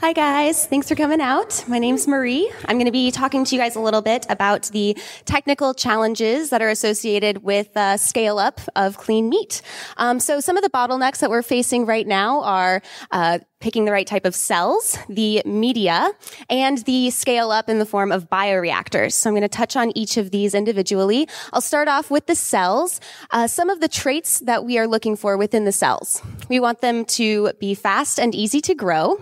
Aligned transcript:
Hi, 0.00 0.12
guys. 0.14 0.66
Thanks 0.66 0.88
for 0.88 0.94
coming 0.94 1.20
out. 1.20 1.64
My 1.68 1.78
name's 1.78 2.08
Marie. 2.08 2.50
I'm 2.64 2.76
going 2.76 2.86
to 2.86 2.92
be 2.92 3.10
talking 3.10 3.44
to 3.44 3.54
you 3.54 3.60
guys 3.60 3.76
a 3.76 3.80
little 3.80 4.00
bit 4.00 4.24
about 4.30 4.64
the 4.72 4.96
technical 5.26 5.74
challenges 5.74 6.50
that 6.50 6.62
are 6.62 6.70
associated 6.70 7.42
with 7.42 7.76
uh, 7.76 7.98
scale 7.98 8.38
up 8.38 8.60
of 8.74 8.96
clean 8.96 9.28
meat. 9.28 9.60
Um, 9.98 10.20
so, 10.20 10.40
some 10.40 10.56
of 10.56 10.62
the 10.62 10.70
bottlenecks 10.70 11.18
that 11.18 11.28
we're 11.28 11.42
facing 11.42 11.84
right 11.84 12.06
now 12.06 12.42
are 12.44 12.82
uh, 13.10 13.40
picking 13.60 13.84
the 13.84 13.92
right 13.92 14.06
type 14.06 14.26
of 14.26 14.34
cells, 14.34 14.98
the 15.08 15.42
media, 15.44 16.10
and 16.50 16.78
the 16.78 17.10
scale 17.10 17.50
up 17.50 17.68
in 17.68 17.78
the 17.78 17.86
form 17.86 18.12
of 18.12 18.28
bioreactors. 18.28 19.12
So 19.12 19.30
I'm 19.30 19.34
going 19.34 19.42
to 19.42 19.48
touch 19.48 19.76
on 19.76 19.96
each 19.96 20.16
of 20.16 20.30
these 20.30 20.54
individually. 20.54 21.28
I'll 21.52 21.60
start 21.60 21.88
off 21.88 22.10
with 22.10 22.26
the 22.26 22.34
cells. 22.34 23.00
Uh, 23.30 23.46
some 23.46 23.70
of 23.70 23.80
the 23.80 23.88
traits 23.88 24.40
that 24.40 24.64
we 24.64 24.78
are 24.78 24.86
looking 24.86 25.16
for 25.16 25.36
within 25.36 25.64
the 25.64 25.72
cells. 25.72 26.22
We 26.48 26.60
want 26.60 26.80
them 26.80 27.04
to 27.06 27.52
be 27.58 27.74
fast 27.74 28.20
and 28.20 28.34
easy 28.34 28.60
to 28.62 28.74
grow. 28.74 29.18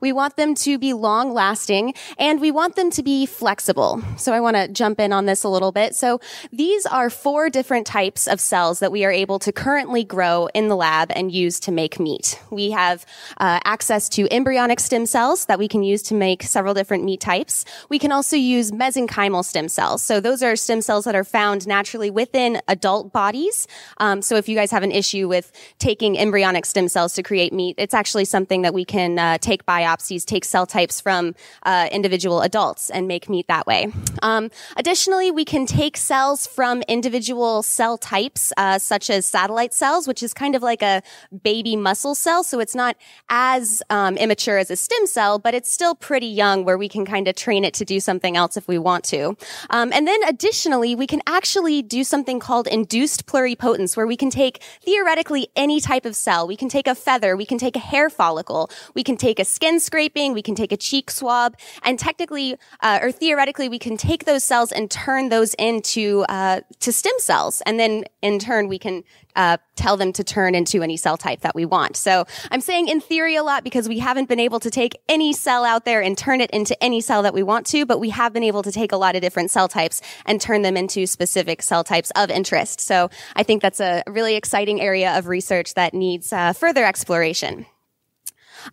We 0.00 0.12
want 0.12 0.36
them 0.36 0.54
to 0.56 0.78
be 0.78 0.92
long 0.92 1.32
lasting 1.32 1.94
and 2.18 2.40
we 2.40 2.50
want 2.50 2.76
them 2.76 2.90
to 2.90 3.02
be 3.02 3.26
flexible. 3.26 4.02
So 4.16 4.32
I 4.32 4.40
want 4.40 4.56
to 4.56 4.68
jump 4.68 5.00
in 5.00 5.12
on 5.12 5.26
this 5.26 5.44
a 5.44 5.48
little 5.48 5.72
bit. 5.72 5.94
So 5.94 6.20
these 6.52 6.86
are 6.86 7.10
four 7.10 7.50
different 7.50 7.86
types 7.86 8.26
of 8.26 8.40
cells 8.40 8.80
that 8.80 8.92
we 8.92 9.04
are 9.04 9.10
able 9.10 9.38
to 9.40 9.52
currently 9.52 10.04
grow 10.04 10.48
in 10.54 10.68
the 10.68 10.76
lab 10.76 11.10
and 11.14 11.32
use 11.32 11.60
to 11.60 11.72
make 11.72 11.98
meat. 11.98 12.40
We 12.50 12.70
have 12.72 13.06
uh, 13.38 13.60
access 13.64 14.08
to 14.10 14.26
embryonic 14.32 14.80
stem 14.80 15.06
cells 15.06 15.46
that 15.46 15.58
we 15.58 15.68
can 15.68 15.82
use 15.82 16.02
to 16.02 16.14
make 16.14 16.42
several 16.42 16.74
different 16.74 17.04
meat 17.04 17.20
types. 17.20 17.64
We 17.88 17.98
can 17.98 18.12
also 18.12 18.36
use 18.36 18.70
mesenchymal 18.72 19.44
stem 19.44 19.68
cells. 19.68 20.02
So 20.02 20.20
those 20.20 20.42
are 20.42 20.56
stem 20.56 20.80
cells 20.80 21.04
that 21.04 21.14
are 21.14 21.24
found 21.24 21.66
naturally 21.66 22.10
within 22.10 22.60
adult 22.68 23.12
bodies. 23.12 23.66
Um, 23.98 24.22
so 24.22 24.36
if 24.36 24.48
you 24.48 24.56
guys 24.56 24.70
have 24.70 24.82
an 24.82 24.92
issue 24.92 25.28
with 25.28 25.52
taking 25.78 26.18
embryonic 26.18 26.66
stem 26.66 26.88
cells 26.88 27.14
to 27.14 27.22
create 27.22 27.52
meat, 27.52 27.76
it's 27.78 27.94
actually 27.94 28.24
something 28.24 28.62
that 28.62 28.74
we 28.74 28.84
can 28.84 29.18
uh, 29.18 29.38
take 29.38 29.66
biopsies, 29.66 30.24
take 30.24 30.44
cell 30.44 30.66
types 30.66 31.00
from 31.00 31.34
uh, 31.64 31.88
individual 31.92 32.40
adults 32.40 32.90
and 32.90 33.06
make 33.06 33.28
meat 33.28 33.46
that 33.48 33.66
way. 33.66 33.88
Um, 34.22 34.50
additionally, 34.76 35.30
we 35.30 35.44
can 35.44 35.66
take 35.66 35.96
cells 35.96 36.46
from 36.46 36.82
individual 36.88 37.62
cell 37.62 37.98
types, 37.98 38.52
uh, 38.56 38.78
such 38.78 39.10
as 39.10 39.26
satellite 39.26 39.74
cells, 39.74 40.08
which 40.08 40.22
is 40.22 40.32
kind 40.34 40.54
of 40.54 40.62
like 40.62 40.82
a 40.82 41.02
baby 41.42 41.76
muscle 41.76 42.14
cell. 42.14 42.42
So 42.42 42.60
it's 42.60 42.74
not 42.74 42.96
as 43.28 43.51
um, 43.90 44.16
immature 44.16 44.58
as 44.58 44.70
a 44.70 44.76
stem 44.76 45.06
cell, 45.06 45.38
but 45.38 45.54
it's 45.54 45.70
still 45.70 45.94
pretty 45.94 46.26
young 46.26 46.64
where 46.64 46.78
we 46.78 46.88
can 46.88 47.04
kind 47.04 47.28
of 47.28 47.34
train 47.34 47.64
it 47.64 47.74
to 47.74 47.84
do 47.84 48.00
something 48.00 48.36
else 48.36 48.56
if 48.56 48.68
we 48.68 48.78
want 48.78 49.04
to. 49.04 49.36
Um, 49.70 49.92
and 49.92 50.06
then 50.06 50.20
additionally, 50.28 50.94
we 50.94 51.06
can 51.06 51.22
actually 51.26 51.82
do 51.82 52.04
something 52.04 52.40
called 52.40 52.66
induced 52.66 53.26
pluripotence, 53.26 53.96
where 53.96 54.06
we 54.06 54.16
can 54.16 54.30
take 54.30 54.62
theoretically 54.82 55.48
any 55.56 55.80
type 55.80 56.04
of 56.04 56.16
cell. 56.16 56.46
We 56.46 56.56
can 56.56 56.68
take 56.68 56.86
a 56.86 56.94
feather, 56.94 57.36
we 57.36 57.46
can 57.46 57.58
take 57.58 57.76
a 57.76 57.80
hair 57.80 58.10
follicle, 58.10 58.70
we 58.94 59.02
can 59.02 59.16
take 59.16 59.38
a 59.38 59.44
skin 59.44 59.80
scraping, 59.80 60.32
we 60.32 60.42
can 60.42 60.54
take 60.54 60.72
a 60.72 60.76
cheek 60.76 61.10
swab, 61.10 61.56
and 61.82 61.98
technically 61.98 62.56
uh, 62.80 62.98
or 63.02 63.12
theoretically, 63.12 63.68
we 63.68 63.78
can 63.78 63.96
take 63.96 64.24
those 64.24 64.44
cells 64.44 64.72
and 64.72 64.90
turn 64.90 65.28
those 65.28 65.54
into 65.54 66.24
uh, 66.28 66.60
to 66.80 66.92
stem 66.92 67.14
cells, 67.18 67.62
and 67.66 67.78
then 67.78 68.04
in 68.22 68.38
turn 68.38 68.68
we 68.68 68.78
can 68.78 69.04
uh, 69.36 69.56
tell 69.76 69.96
them 69.96 70.12
to 70.12 70.24
turn 70.24 70.54
into 70.54 70.82
any 70.82 70.96
cell 70.96 71.16
type 71.16 71.40
that 71.40 71.54
we 71.54 71.64
want. 71.64 71.96
So 71.96 72.24
I'm 72.50 72.60
saying 72.60 72.88
in 72.88 73.00
theory 73.00 73.36
a 73.36 73.42
lot 73.42 73.64
because 73.64 73.88
we 73.88 73.98
haven't 73.98 74.28
been 74.28 74.40
able 74.40 74.60
to 74.60 74.70
take 74.70 74.96
any 75.08 75.32
cell 75.32 75.64
out 75.64 75.84
there 75.84 76.02
and 76.02 76.16
turn 76.16 76.40
it 76.40 76.50
into 76.50 76.80
any 76.82 77.00
cell 77.00 77.22
that 77.22 77.34
we 77.34 77.42
want 77.42 77.66
to, 77.68 77.86
but 77.86 77.98
we 78.00 78.10
have 78.10 78.32
been 78.32 78.44
able 78.44 78.62
to 78.62 78.72
take 78.72 78.92
a 78.92 78.96
lot 78.96 79.14
of 79.14 79.22
different 79.22 79.50
cell 79.50 79.68
types 79.68 80.00
and 80.26 80.40
turn 80.40 80.62
them 80.62 80.76
into 80.76 81.06
specific 81.06 81.62
cell 81.62 81.84
types 81.84 82.10
of 82.12 82.30
interest. 82.30 82.80
So 82.80 83.10
I 83.36 83.42
think 83.42 83.62
that's 83.62 83.80
a 83.80 84.02
really 84.06 84.34
exciting 84.34 84.80
area 84.80 85.16
of 85.16 85.26
research 85.28 85.74
that 85.74 85.94
needs 85.94 86.32
uh, 86.32 86.52
further 86.52 86.84
exploration. 86.84 87.66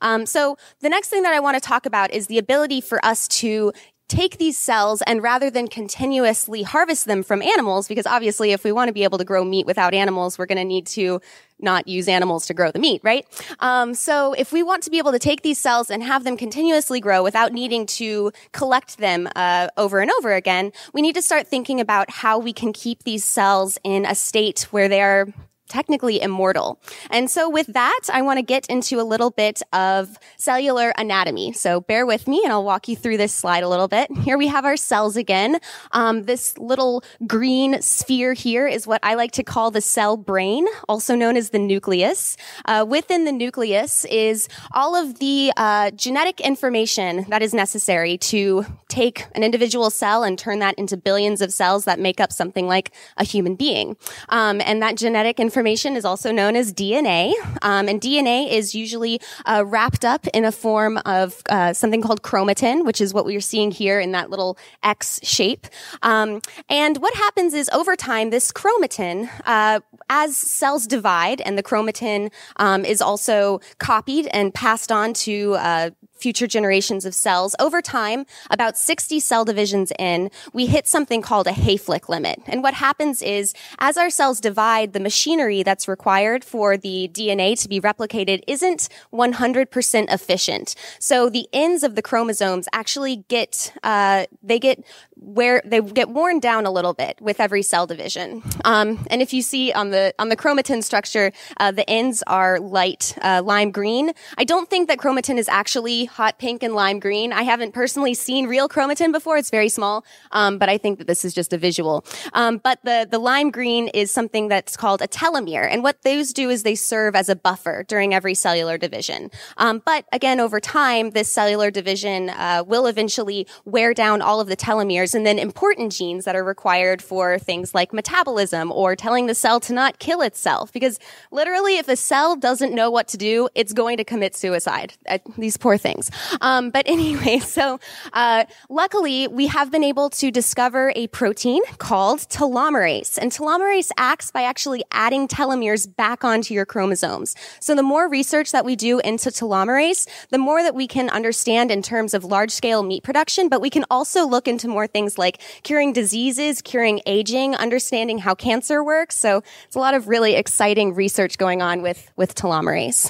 Um, 0.01 0.25
so 0.25 0.57
the 0.81 0.89
next 0.89 1.09
thing 1.09 1.23
that 1.23 1.33
I 1.33 1.39
want 1.39 1.55
to 1.55 1.61
talk 1.61 1.85
about 1.85 2.11
is 2.11 2.27
the 2.27 2.37
ability 2.37 2.81
for 2.81 3.03
us 3.03 3.27
to 3.39 3.73
take 4.09 4.37
these 4.37 4.57
cells 4.57 5.01
and 5.03 5.23
rather 5.23 5.49
than 5.49 5.67
continuously 5.67 6.63
harvest 6.63 7.05
them 7.05 7.23
from 7.23 7.41
animals, 7.41 7.87
because 7.87 8.05
obviously 8.05 8.51
if 8.51 8.63
we 8.63 8.71
want 8.71 8.89
to 8.89 8.93
be 8.93 9.03
able 9.03 9.17
to 9.17 9.23
grow 9.23 9.45
meat 9.45 9.65
without 9.65 9.93
animals, 9.93 10.37
we're 10.37 10.45
going 10.45 10.57
to 10.57 10.65
need 10.65 10.85
to 10.87 11.21
not 11.61 11.87
use 11.87 12.07
animals 12.07 12.45
to 12.47 12.53
grow 12.53 12.71
the 12.71 12.79
meat, 12.79 13.01
right? 13.03 13.25
Um, 13.59 13.93
so 13.93 14.33
if 14.33 14.51
we 14.51 14.63
want 14.63 14.83
to 14.83 14.89
be 14.89 14.97
able 14.97 15.11
to 15.11 15.19
take 15.19 15.41
these 15.41 15.59
cells 15.59 15.91
and 15.91 16.01
have 16.03 16.23
them 16.23 16.37
continuously 16.37 16.99
grow 16.99 17.21
without 17.21 17.53
needing 17.53 17.85
to 17.85 18.31
collect 18.51 18.97
them 18.97 19.29
uh, 19.35 19.67
over 19.77 19.99
and 19.99 20.09
over 20.11 20.33
again, 20.33 20.71
we 20.93 21.01
need 21.01 21.15
to 21.15 21.21
start 21.21 21.47
thinking 21.47 21.79
about 21.79 22.09
how 22.09 22.39
we 22.39 22.53
can 22.53 22.73
keep 22.73 23.03
these 23.03 23.23
cells 23.23 23.77
in 23.83 24.05
a 24.05 24.15
state 24.15 24.67
where 24.71 24.87
they 24.87 25.01
are 25.01 25.27
technically 25.69 26.21
immortal. 26.21 26.79
And 27.09 27.29
so 27.29 27.49
with 27.49 27.67
that, 27.67 28.01
I 28.11 28.21
want 28.21 28.37
to 28.37 28.43
get 28.43 28.65
into 28.67 28.99
a 28.99 29.03
little 29.03 29.29
bit 29.29 29.61
of 29.71 30.17
cellular 30.37 30.93
anatomy. 30.97 31.53
So 31.53 31.81
bear 31.81 32.05
with 32.05 32.27
me 32.27 32.41
and 32.43 32.51
I'll 32.51 32.63
walk 32.63 32.87
you 32.87 32.95
through 32.95 33.17
this 33.17 33.33
slide 33.33 33.63
a 33.63 33.69
little 33.69 33.87
bit. 33.87 34.11
Here 34.17 34.37
we 34.37 34.47
have 34.47 34.65
our 34.65 34.75
cells 34.75 35.15
again. 35.15 35.59
Um, 35.91 36.23
this 36.23 36.57
little 36.57 37.03
green 37.27 37.81
sphere 37.81 38.33
here 38.33 38.67
is 38.67 38.87
what 38.87 38.99
I 39.03 39.13
like 39.13 39.31
to 39.33 39.43
call 39.43 39.71
the 39.71 39.81
cell 39.81 40.17
brain, 40.17 40.67
also 40.87 41.15
known 41.15 41.37
as 41.37 41.51
the 41.51 41.59
nucleus. 41.59 42.35
Uh, 42.65 42.85
within 42.87 43.25
the 43.25 43.31
nucleus 43.31 44.05
is 44.05 44.47
all 44.71 44.95
of 44.95 45.19
the 45.19 45.53
uh, 45.55 45.91
genetic 45.91 46.41
information 46.41 47.25
that 47.29 47.41
is 47.41 47.53
necessary 47.53 48.17
to 48.17 48.65
take 48.87 49.25
an 49.35 49.43
individual 49.43 49.89
cell 49.89 50.23
and 50.23 50.39
turn 50.39 50.59
that 50.59 50.73
into 50.75 50.97
billions 50.97 51.41
of 51.41 51.53
cells 51.53 51.85
that 51.85 51.99
make 51.99 52.19
up 52.19 52.31
something 52.31 52.67
like 52.67 52.91
a 53.17 53.23
human 53.23 53.55
being. 53.55 53.95
Um, 54.29 54.61
and 54.61 54.81
that 54.81 54.97
genetic 54.97 55.39
information 55.39 55.58
information 55.59 55.97
is 55.97 56.05
also 56.05 56.31
known 56.31 56.55
as 56.55 56.73
DNA, 56.73 57.33
um, 57.61 57.89
and 57.89 57.99
DNA 57.99 58.49
is 58.49 58.73
usually 58.73 59.19
uh, 59.45 59.61
wrapped 59.67 60.05
up 60.05 60.25
in 60.27 60.45
a 60.45 60.53
form 60.53 60.97
of 61.05 61.41
uh, 61.49 61.73
something 61.73 62.01
called 62.01 62.21
chromatin, 62.21 62.85
which 62.85 63.01
is 63.01 63.13
what 63.13 63.25
we're 63.25 63.41
seeing 63.41 63.69
here 63.69 63.99
in 63.99 64.13
that 64.13 64.29
little 64.29 64.57
X 64.83 65.19
shape. 65.21 65.67
Um, 66.01 66.39
and 66.69 66.95
what 66.99 67.13
happens 67.13 67.53
is 67.53 67.69
over 67.73 67.97
time, 67.97 68.29
this 68.29 68.53
chromatin, 68.53 69.29
uh, 69.45 69.81
as 70.09 70.37
cells 70.37 70.87
divide, 70.87 71.41
and 71.41 71.57
the 71.57 71.63
chromatin 71.63 72.31
um, 72.55 72.85
is 72.85 73.01
also 73.01 73.59
copied 73.79 74.27
and 74.27 74.53
passed 74.53 74.93
on 74.93 75.13
to 75.13 75.55
uh, 75.55 75.89
future 76.19 76.47
generations 76.47 77.05
of 77.05 77.15
cells. 77.15 77.55
Over 77.59 77.81
time, 77.81 78.25
about 78.49 78.77
60 78.77 79.19
cell 79.19 79.45
divisions 79.45 79.91
in, 79.97 80.31
we 80.53 80.65
hit 80.65 80.87
something 80.87 81.21
called 81.21 81.47
a 81.47 81.51
Hayflick 81.51 82.09
limit. 82.09 82.41
And 82.47 82.63
what 82.63 82.73
happens 82.75 83.21
is, 83.21 83.53
as 83.79 83.97
our 83.97 84.09
cells 84.09 84.39
divide, 84.39 84.93
the 84.93 84.99
machinery 84.99 85.63
that's 85.63 85.87
required 85.87 86.43
for 86.43 86.77
the 86.77 87.09
DNA 87.13 87.59
to 87.61 87.69
be 87.69 87.79
replicated 87.79 88.43
isn't 88.47 88.89
100% 89.13 90.13
efficient. 90.13 90.75
So 90.99 91.29
the 91.29 91.47
ends 91.53 91.83
of 91.83 91.95
the 91.95 92.01
chromosomes 92.01 92.67
actually 92.73 93.17
get, 93.27 93.73
uh, 93.83 94.25
they 94.43 94.59
get 94.59 94.83
where 95.21 95.61
they 95.65 95.81
get 95.81 96.09
worn 96.09 96.39
down 96.39 96.65
a 96.65 96.71
little 96.71 96.93
bit 96.93 97.19
with 97.21 97.39
every 97.39 97.61
cell 97.61 97.85
division. 97.85 98.41
Um, 98.63 99.05
and 99.09 99.21
if 99.21 99.33
you 99.33 99.41
see 99.41 99.71
on 99.71 99.91
the 99.91 100.13
on 100.17 100.29
the 100.29 100.37
chromatin 100.37 100.83
structure, 100.83 101.31
uh, 101.57 101.71
the 101.71 101.87
ends 101.89 102.23
are 102.27 102.59
light 102.59 103.17
uh, 103.21 103.41
lime 103.43 103.71
green. 103.71 104.11
I 104.37 104.43
don't 104.43 104.69
think 104.69 104.87
that 104.87 104.97
chromatin 104.97 105.37
is 105.37 105.49
actually 105.49 106.08
hot 106.09 106.39
pink 106.39 106.63
and 106.63 106.73
lime 106.73 106.99
green. 106.99 107.31
I 107.31 107.43
haven't 107.43 107.73
personally 107.73 108.13
seen 108.13 108.47
real 108.47 108.67
chromatin 108.67 109.11
before; 109.11 109.37
it's 109.37 109.49
very 109.49 109.69
small, 109.69 110.05
um, 110.31 110.57
but 110.57 110.69
I 110.69 110.77
think 110.77 110.97
that 110.99 111.07
this 111.07 111.23
is 111.23 111.33
just 111.33 111.53
a 111.53 111.57
visual. 111.57 112.05
Um, 112.33 112.57
but 112.57 112.79
the 112.83 113.07
the 113.09 113.19
lime 113.19 113.51
green 113.51 113.87
is 113.89 114.11
something 114.11 114.47
that's 114.47 114.75
called 114.75 115.01
a 115.01 115.07
telomere, 115.07 115.67
and 115.69 115.83
what 115.83 116.01
those 116.03 116.33
do 116.33 116.49
is 116.49 116.63
they 116.63 116.75
serve 116.75 117.15
as 117.15 117.29
a 117.29 117.35
buffer 117.35 117.85
during 117.87 118.13
every 118.13 118.33
cellular 118.33 118.77
division. 118.77 119.31
Um, 119.57 119.81
but 119.85 120.05
again, 120.11 120.39
over 120.39 120.59
time, 120.59 121.11
this 121.11 121.31
cellular 121.31 121.71
division 121.71 122.29
uh, 122.29 122.63
will 122.65 122.87
eventually 122.87 123.47
wear 123.65 123.93
down 123.93 124.21
all 124.21 124.39
of 124.39 124.47
the 124.47 124.57
telomeres 124.57 125.13
and 125.13 125.25
then 125.25 125.39
important 125.39 125.91
genes 125.91 126.25
that 126.25 126.35
are 126.35 126.43
required 126.43 127.01
for 127.01 127.39
things 127.39 127.73
like 127.73 127.93
metabolism 127.93 128.71
or 128.71 128.95
telling 128.95 129.27
the 129.27 129.35
cell 129.35 129.59
to 129.59 129.73
not 129.73 129.99
kill 129.99 130.21
itself. 130.21 130.71
Because 130.71 130.99
literally, 131.31 131.77
if 131.77 131.87
a 131.87 131.95
cell 131.95 132.35
doesn't 132.35 132.73
know 132.73 132.89
what 132.89 133.07
to 133.09 133.17
do, 133.17 133.49
it's 133.55 133.73
going 133.73 133.97
to 133.97 134.03
commit 134.03 134.35
suicide. 134.35 134.93
Uh, 135.07 135.19
these 135.37 135.57
poor 135.57 135.77
things. 135.77 135.98
Um, 136.41 136.69
but 136.69 136.87
anyway, 136.95 137.39
so 137.39 137.79
uh, 138.13 138.45
luckily, 138.69 139.27
we 139.27 139.47
have 139.47 139.71
been 139.71 139.83
able 139.83 140.09
to 140.11 140.31
discover 140.31 140.93
a 140.95 141.07
protein 141.07 141.61
called 141.77 142.19
telomerase, 142.19 143.17
and 143.17 143.31
telomerase 143.31 143.89
acts 143.97 144.31
by 144.31 144.43
actually 144.43 144.83
adding 144.91 145.27
telomeres 145.27 145.87
back 145.95 146.23
onto 146.23 146.53
your 146.53 146.65
chromosomes. 146.65 147.35
So 147.59 147.75
the 147.75 147.83
more 147.83 148.07
research 148.07 148.51
that 148.51 148.63
we 148.63 148.75
do 148.75 148.99
into 148.99 149.29
telomerase, 149.29 150.07
the 150.29 150.37
more 150.37 150.63
that 150.63 150.75
we 150.75 150.87
can 150.87 151.09
understand 151.09 151.71
in 151.71 151.81
terms 151.81 152.13
of 152.13 152.23
large 152.23 152.51
scale 152.51 152.83
meat 152.83 153.03
production, 153.03 153.49
but 153.49 153.59
we 153.59 153.69
can 153.69 153.85
also 153.89 154.25
look 154.25 154.47
into 154.47 154.67
more 154.67 154.87
things 154.87 154.99
things 154.99 155.17
like 155.17 155.41
curing 155.63 155.93
diseases, 155.93 156.61
curing 156.61 156.99
aging, 157.05 157.55
understanding 157.55 158.17
how 158.19 158.35
cancer 158.35 158.83
works. 158.83 159.15
So 159.15 159.41
it's 159.65 159.75
a 159.75 159.79
lot 159.79 159.93
of 159.93 160.07
really 160.07 160.35
exciting 160.35 160.93
research 160.93 161.37
going 161.37 161.61
on 161.61 161.81
with, 161.81 162.11
with 162.15 162.35
telomerase. 162.35 163.09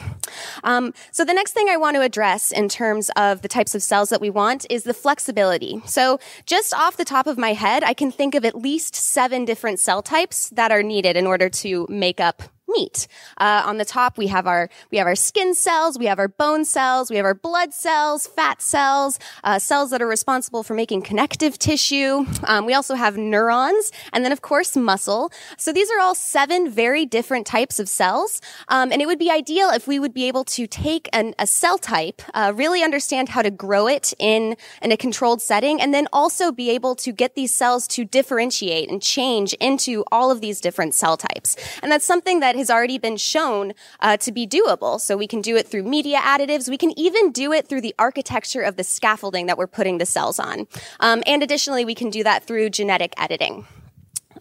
Um, 0.63 0.93
so 1.11 1.25
the 1.25 1.33
next 1.33 1.53
thing 1.53 1.67
I 1.67 1.77
want 1.77 1.95
to 1.95 2.01
address 2.01 2.51
in 2.51 2.69
terms 2.69 2.78
of 3.15 3.41
the 3.41 3.47
types 3.47 3.75
of 3.75 3.83
cells 3.83 4.09
that 4.09 4.21
we 4.21 4.29
want 4.29 4.65
is 4.69 4.83
the 4.83 4.93
flexibility. 4.93 5.81
So 5.85 6.19
just 6.45 6.73
off 6.73 6.97
the 6.97 7.05
top 7.05 7.27
of 7.27 7.37
my 7.37 7.53
head, 7.53 7.83
I 7.83 7.93
can 7.93 8.11
think 8.11 8.35
of 8.35 8.45
at 8.45 8.55
least 8.55 8.95
seven 8.95 9.45
different 9.45 9.79
cell 9.79 10.01
types 10.01 10.49
that 10.51 10.71
are 10.71 10.83
needed 10.83 11.17
in 11.17 11.27
order 11.27 11.49
to 11.49 11.85
make 11.89 12.19
up 12.19 12.43
meat. 12.69 13.07
Uh, 13.37 13.63
on 13.65 13.77
the 13.77 13.85
top, 13.85 14.17
we 14.17 14.27
have 14.27 14.47
our 14.47 14.69
we 14.91 14.97
have 14.97 15.07
our 15.07 15.15
skin 15.15 15.53
cells, 15.53 15.97
we 15.97 16.05
have 16.05 16.19
our 16.19 16.27
bone 16.27 16.65
cells, 16.65 17.09
we 17.09 17.17
have 17.17 17.25
our 17.25 17.33
blood 17.33 17.73
cells, 17.73 18.27
fat 18.27 18.61
cells, 18.61 19.19
uh, 19.43 19.59
cells 19.59 19.91
that 19.91 20.01
are 20.01 20.07
responsible 20.07 20.63
for 20.63 20.73
making 20.73 21.01
connective 21.01 21.57
tissue. 21.57 22.25
Um, 22.43 22.65
we 22.65 22.73
also 22.73 22.95
have 22.95 23.17
neurons, 23.17 23.91
and 24.13 24.23
then 24.23 24.31
of 24.31 24.41
course 24.41 24.75
muscle. 24.75 25.31
So 25.57 25.73
these 25.73 25.89
are 25.91 25.99
all 25.99 26.15
seven 26.15 26.69
very 26.69 27.05
different 27.05 27.45
types 27.47 27.79
of 27.79 27.89
cells, 27.89 28.41
um, 28.67 28.91
and 28.91 29.01
it 29.01 29.05
would 29.05 29.19
be 29.19 29.31
ideal 29.31 29.69
if 29.69 29.87
we 29.87 29.99
would 29.99 30.13
be 30.13 30.27
able 30.27 30.43
to 30.45 30.67
take 30.67 31.09
an, 31.13 31.33
a 31.39 31.47
cell 31.47 31.77
type, 31.77 32.21
uh, 32.33 32.53
really 32.55 32.83
understand 32.83 33.29
how 33.29 33.41
to 33.41 33.51
grow 33.51 33.87
it 33.87 34.13
in 34.19 34.55
in 34.81 34.91
a 34.91 34.97
controlled 34.97 35.41
setting, 35.41 35.81
and 35.81 35.93
then 35.93 36.07
also 36.13 36.51
be 36.51 36.69
able 36.69 36.95
to 36.95 37.11
get 37.11 37.35
these 37.35 37.53
cells 37.53 37.87
to 37.87 38.05
differentiate 38.05 38.89
and 38.89 39.01
change 39.01 39.53
into 39.53 40.03
all 40.11 40.31
of 40.31 40.41
these 40.41 40.61
different 40.61 40.93
cell 40.93 41.17
types. 41.17 41.55
And 41.81 41.91
that's 41.91 42.05
something 42.05 42.39
that 42.39 42.55
has 42.59 42.69
already 42.69 42.97
been 42.97 43.17
shown 43.17 43.73
uh, 43.99 44.17
to 44.17 44.31
be 44.31 44.45
doable. 44.45 45.01
So 45.01 45.17
we 45.17 45.27
can 45.27 45.41
do 45.41 45.55
it 45.55 45.67
through 45.67 45.83
media 45.83 46.19
additives. 46.19 46.69
We 46.69 46.77
can 46.77 46.97
even 46.97 47.31
do 47.31 47.51
it 47.51 47.67
through 47.67 47.81
the 47.81 47.95
architecture 47.97 48.61
of 48.61 48.75
the 48.75 48.83
scaffolding 48.83 49.47
that 49.47 49.57
we're 49.57 49.67
putting 49.67 49.97
the 49.97 50.05
cells 50.05 50.39
on. 50.39 50.67
Um, 50.99 51.23
and 51.25 51.41
additionally, 51.41 51.85
we 51.85 51.95
can 51.95 52.09
do 52.09 52.23
that 52.23 52.43
through 52.43 52.69
genetic 52.69 53.13
editing. 53.17 53.65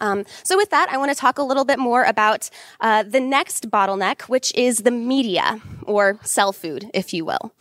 Um, 0.00 0.24
so 0.42 0.56
with 0.56 0.70
that, 0.70 0.88
I 0.90 0.98
want 0.98 1.10
to 1.10 1.16
talk 1.16 1.38
a 1.38 1.42
little 1.42 1.64
bit 1.64 1.78
more 1.78 2.04
about 2.04 2.50
uh, 2.80 3.02
the 3.02 3.20
next 3.20 3.70
bottleneck, 3.70 4.22
which 4.22 4.54
is 4.54 4.78
the 4.78 4.90
media 4.90 5.60
or 5.84 6.18
cell 6.22 6.52
food, 6.52 6.90
if 6.94 7.12
you 7.12 7.24
will. 7.24 7.52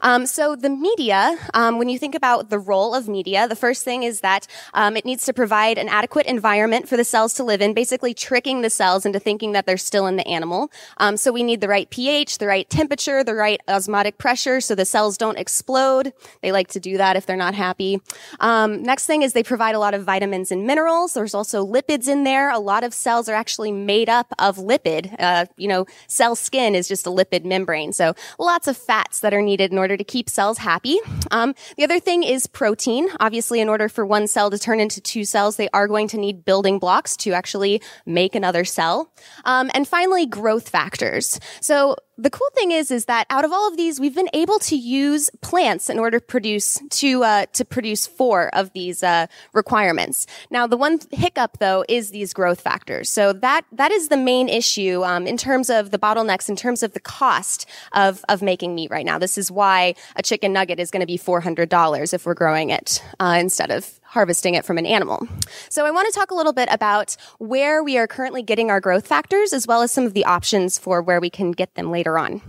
Um, 0.00 0.26
so 0.26 0.56
the 0.56 0.70
media, 0.70 1.36
um, 1.54 1.78
when 1.78 1.88
you 1.88 1.98
think 1.98 2.14
about 2.14 2.50
the 2.50 2.58
role 2.58 2.94
of 2.94 3.08
media, 3.08 3.48
the 3.48 3.56
first 3.56 3.84
thing 3.84 4.02
is 4.02 4.20
that 4.20 4.46
um, 4.72 4.96
it 4.96 5.04
needs 5.04 5.24
to 5.26 5.32
provide 5.32 5.78
an 5.78 5.88
adequate 5.88 6.26
environment 6.26 6.88
for 6.88 6.96
the 6.96 7.04
cells 7.04 7.34
to 7.34 7.44
live 7.44 7.60
in, 7.60 7.74
basically 7.74 8.14
tricking 8.14 8.62
the 8.62 8.70
cells 8.70 9.06
into 9.06 9.18
thinking 9.18 9.52
that 9.52 9.66
they're 9.66 9.76
still 9.76 10.06
in 10.06 10.16
the 10.16 10.26
animal. 10.28 10.70
Um, 10.98 11.16
so 11.16 11.32
we 11.32 11.42
need 11.42 11.60
the 11.60 11.68
right 11.68 11.88
pH, 11.90 12.38
the 12.38 12.46
right 12.46 12.68
temperature, 12.68 13.24
the 13.24 13.34
right 13.34 13.60
osmotic 13.68 14.18
pressure, 14.18 14.60
so 14.60 14.74
the 14.74 14.84
cells 14.84 15.18
don't 15.18 15.38
explode. 15.38 16.12
They 16.42 16.52
like 16.52 16.68
to 16.68 16.80
do 16.80 16.96
that 16.98 17.16
if 17.16 17.26
they're 17.26 17.36
not 17.36 17.54
happy. 17.54 18.00
Um, 18.40 18.82
next 18.82 19.06
thing 19.06 19.22
is 19.22 19.32
they 19.32 19.42
provide 19.42 19.74
a 19.74 19.78
lot 19.78 19.94
of 19.94 20.04
vitamins 20.04 20.50
and 20.50 20.66
minerals. 20.66 21.14
There's 21.14 21.34
also 21.34 21.66
lipids 21.66 22.08
in 22.08 22.24
there. 22.24 22.50
A 22.50 22.58
lot 22.58 22.84
of 22.84 22.94
cells 22.94 23.28
are 23.28 23.34
actually 23.34 23.72
made 23.72 24.08
up 24.08 24.32
of 24.38 24.56
lipid. 24.56 25.14
Uh, 25.18 25.46
you 25.56 25.68
know, 25.68 25.86
cell 26.06 26.36
skin 26.36 26.74
is 26.74 26.88
just 26.88 27.06
a 27.06 27.10
lipid 27.10 27.44
membrane, 27.44 27.92
so 27.92 28.14
lots 28.38 28.68
of 28.68 28.76
fats 28.76 29.20
that 29.20 29.34
are 29.34 29.42
needed 29.42 29.63
needed 29.64 29.72
in 29.72 29.78
order 29.78 29.96
to 29.96 30.04
keep 30.04 30.28
cells 30.28 30.58
happy. 30.58 30.98
Um, 31.30 31.54
the 31.76 31.84
other 31.84 32.00
thing 32.00 32.22
is 32.22 32.46
protein. 32.46 33.08
Obviously, 33.20 33.60
in 33.60 33.68
order 33.68 33.88
for 33.88 34.04
one 34.04 34.26
cell 34.26 34.50
to 34.50 34.58
turn 34.58 34.80
into 34.80 35.00
two 35.00 35.24
cells, 35.24 35.56
they 35.56 35.68
are 35.72 35.88
going 35.88 36.08
to 36.08 36.18
need 36.18 36.44
building 36.44 36.78
blocks 36.78 37.16
to 37.18 37.32
actually 37.32 37.80
make 38.06 38.34
another 38.34 38.64
cell. 38.64 39.12
Um, 39.44 39.70
and 39.74 39.88
finally, 39.88 40.26
growth 40.26 40.68
factors. 40.68 41.40
So 41.60 41.96
the 42.16 42.30
cool 42.30 42.48
thing 42.54 42.70
is, 42.70 42.90
is 42.90 43.06
that 43.06 43.26
out 43.28 43.44
of 43.44 43.52
all 43.52 43.68
of 43.68 43.76
these, 43.76 43.98
we've 43.98 44.14
been 44.14 44.30
able 44.32 44.58
to 44.60 44.76
use 44.76 45.30
plants 45.40 45.90
in 45.90 45.98
order 45.98 46.20
to 46.20 46.24
produce 46.24 46.80
to 46.90 47.24
uh, 47.24 47.46
to 47.52 47.64
produce 47.64 48.06
four 48.06 48.54
of 48.54 48.72
these 48.72 49.02
uh, 49.02 49.26
requirements. 49.52 50.26
Now, 50.50 50.66
the 50.66 50.76
one 50.76 51.00
hiccup 51.10 51.58
though 51.58 51.84
is 51.88 52.10
these 52.10 52.32
growth 52.32 52.60
factors. 52.60 53.10
So 53.10 53.32
that 53.32 53.64
that 53.72 53.90
is 53.90 54.08
the 54.08 54.16
main 54.16 54.48
issue 54.48 55.02
um, 55.04 55.26
in 55.26 55.36
terms 55.36 55.70
of 55.70 55.90
the 55.90 55.98
bottlenecks, 55.98 56.48
in 56.48 56.56
terms 56.56 56.82
of 56.82 56.92
the 56.92 57.00
cost 57.00 57.66
of 57.92 58.24
of 58.28 58.42
making 58.42 58.74
meat 58.74 58.90
right 58.90 59.06
now. 59.06 59.18
This 59.18 59.36
is 59.36 59.50
why 59.50 59.94
a 60.16 60.22
chicken 60.22 60.52
nugget 60.52 60.78
is 60.78 60.90
going 60.90 61.00
to 61.00 61.06
be 61.06 61.16
four 61.16 61.40
hundred 61.40 61.68
dollars 61.68 62.12
if 62.12 62.26
we're 62.26 62.34
growing 62.34 62.70
it 62.70 63.02
uh, 63.18 63.36
instead 63.40 63.70
of 63.70 64.00
harvesting 64.14 64.54
it 64.54 64.64
from 64.64 64.78
an 64.78 64.86
animal. 64.86 65.28
So 65.68 65.84
I 65.84 65.90
want 65.90 66.06
to 66.10 66.18
talk 66.18 66.30
a 66.30 66.34
little 66.34 66.52
bit 66.52 66.68
about 66.70 67.16
where 67.38 67.82
we 67.82 67.98
are 67.98 68.06
currently 68.06 68.42
getting 68.42 68.70
our 68.70 68.80
growth 68.80 69.06
factors 69.06 69.52
as 69.52 69.66
well 69.66 69.82
as 69.82 69.92
some 69.92 70.06
of 70.06 70.14
the 70.14 70.24
options 70.24 70.78
for 70.78 71.02
where 71.02 71.20
we 71.20 71.28
can 71.28 71.50
get 71.50 71.74
them 71.74 71.90
later 71.90 72.16
on. 72.16 72.40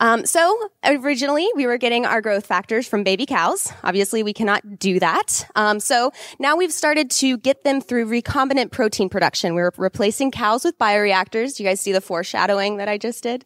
Um, 0.00 0.24
so 0.24 0.58
originally 0.82 1.48
we 1.54 1.66
were 1.66 1.76
getting 1.76 2.06
our 2.06 2.22
growth 2.22 2.46
factors 2.46 2.88
from 2.88 3.04
baby 3.04 3.26
cows. 3.26 3.70
Obviously 3.84 4.22
we 4.22 4.32
cannot 4.32 4.78
do 4.78 4.98
that. 4.98 5.46
Um, 5.54 5.78
so 5.78 6.10
now 6.38 6.56
we've 6.56 6.72
started 6.72 7.10
to 7.12 7.36
get 7.36 7.64
them 7.64 7.82
through 7.82 8.06
recombinant 8.06 8.72
protein 8.72 9.10
production. 9.10 9.54
We're 9.54 9.72
replacing 9.76 10.30
cows 10.30 10.64
with 10.64 10.78
bioreactors. 10.78 11.56
Do 11.56 11.62
You 11.62 11.68
guys 11.68 11.80
see 11.80 11.92
the 11.92 12.00
foreshadowing 12.00 12.78
that 12.78 12.88
I 12.88 12.96
just 12.96 13.22
did? 13.22 13.44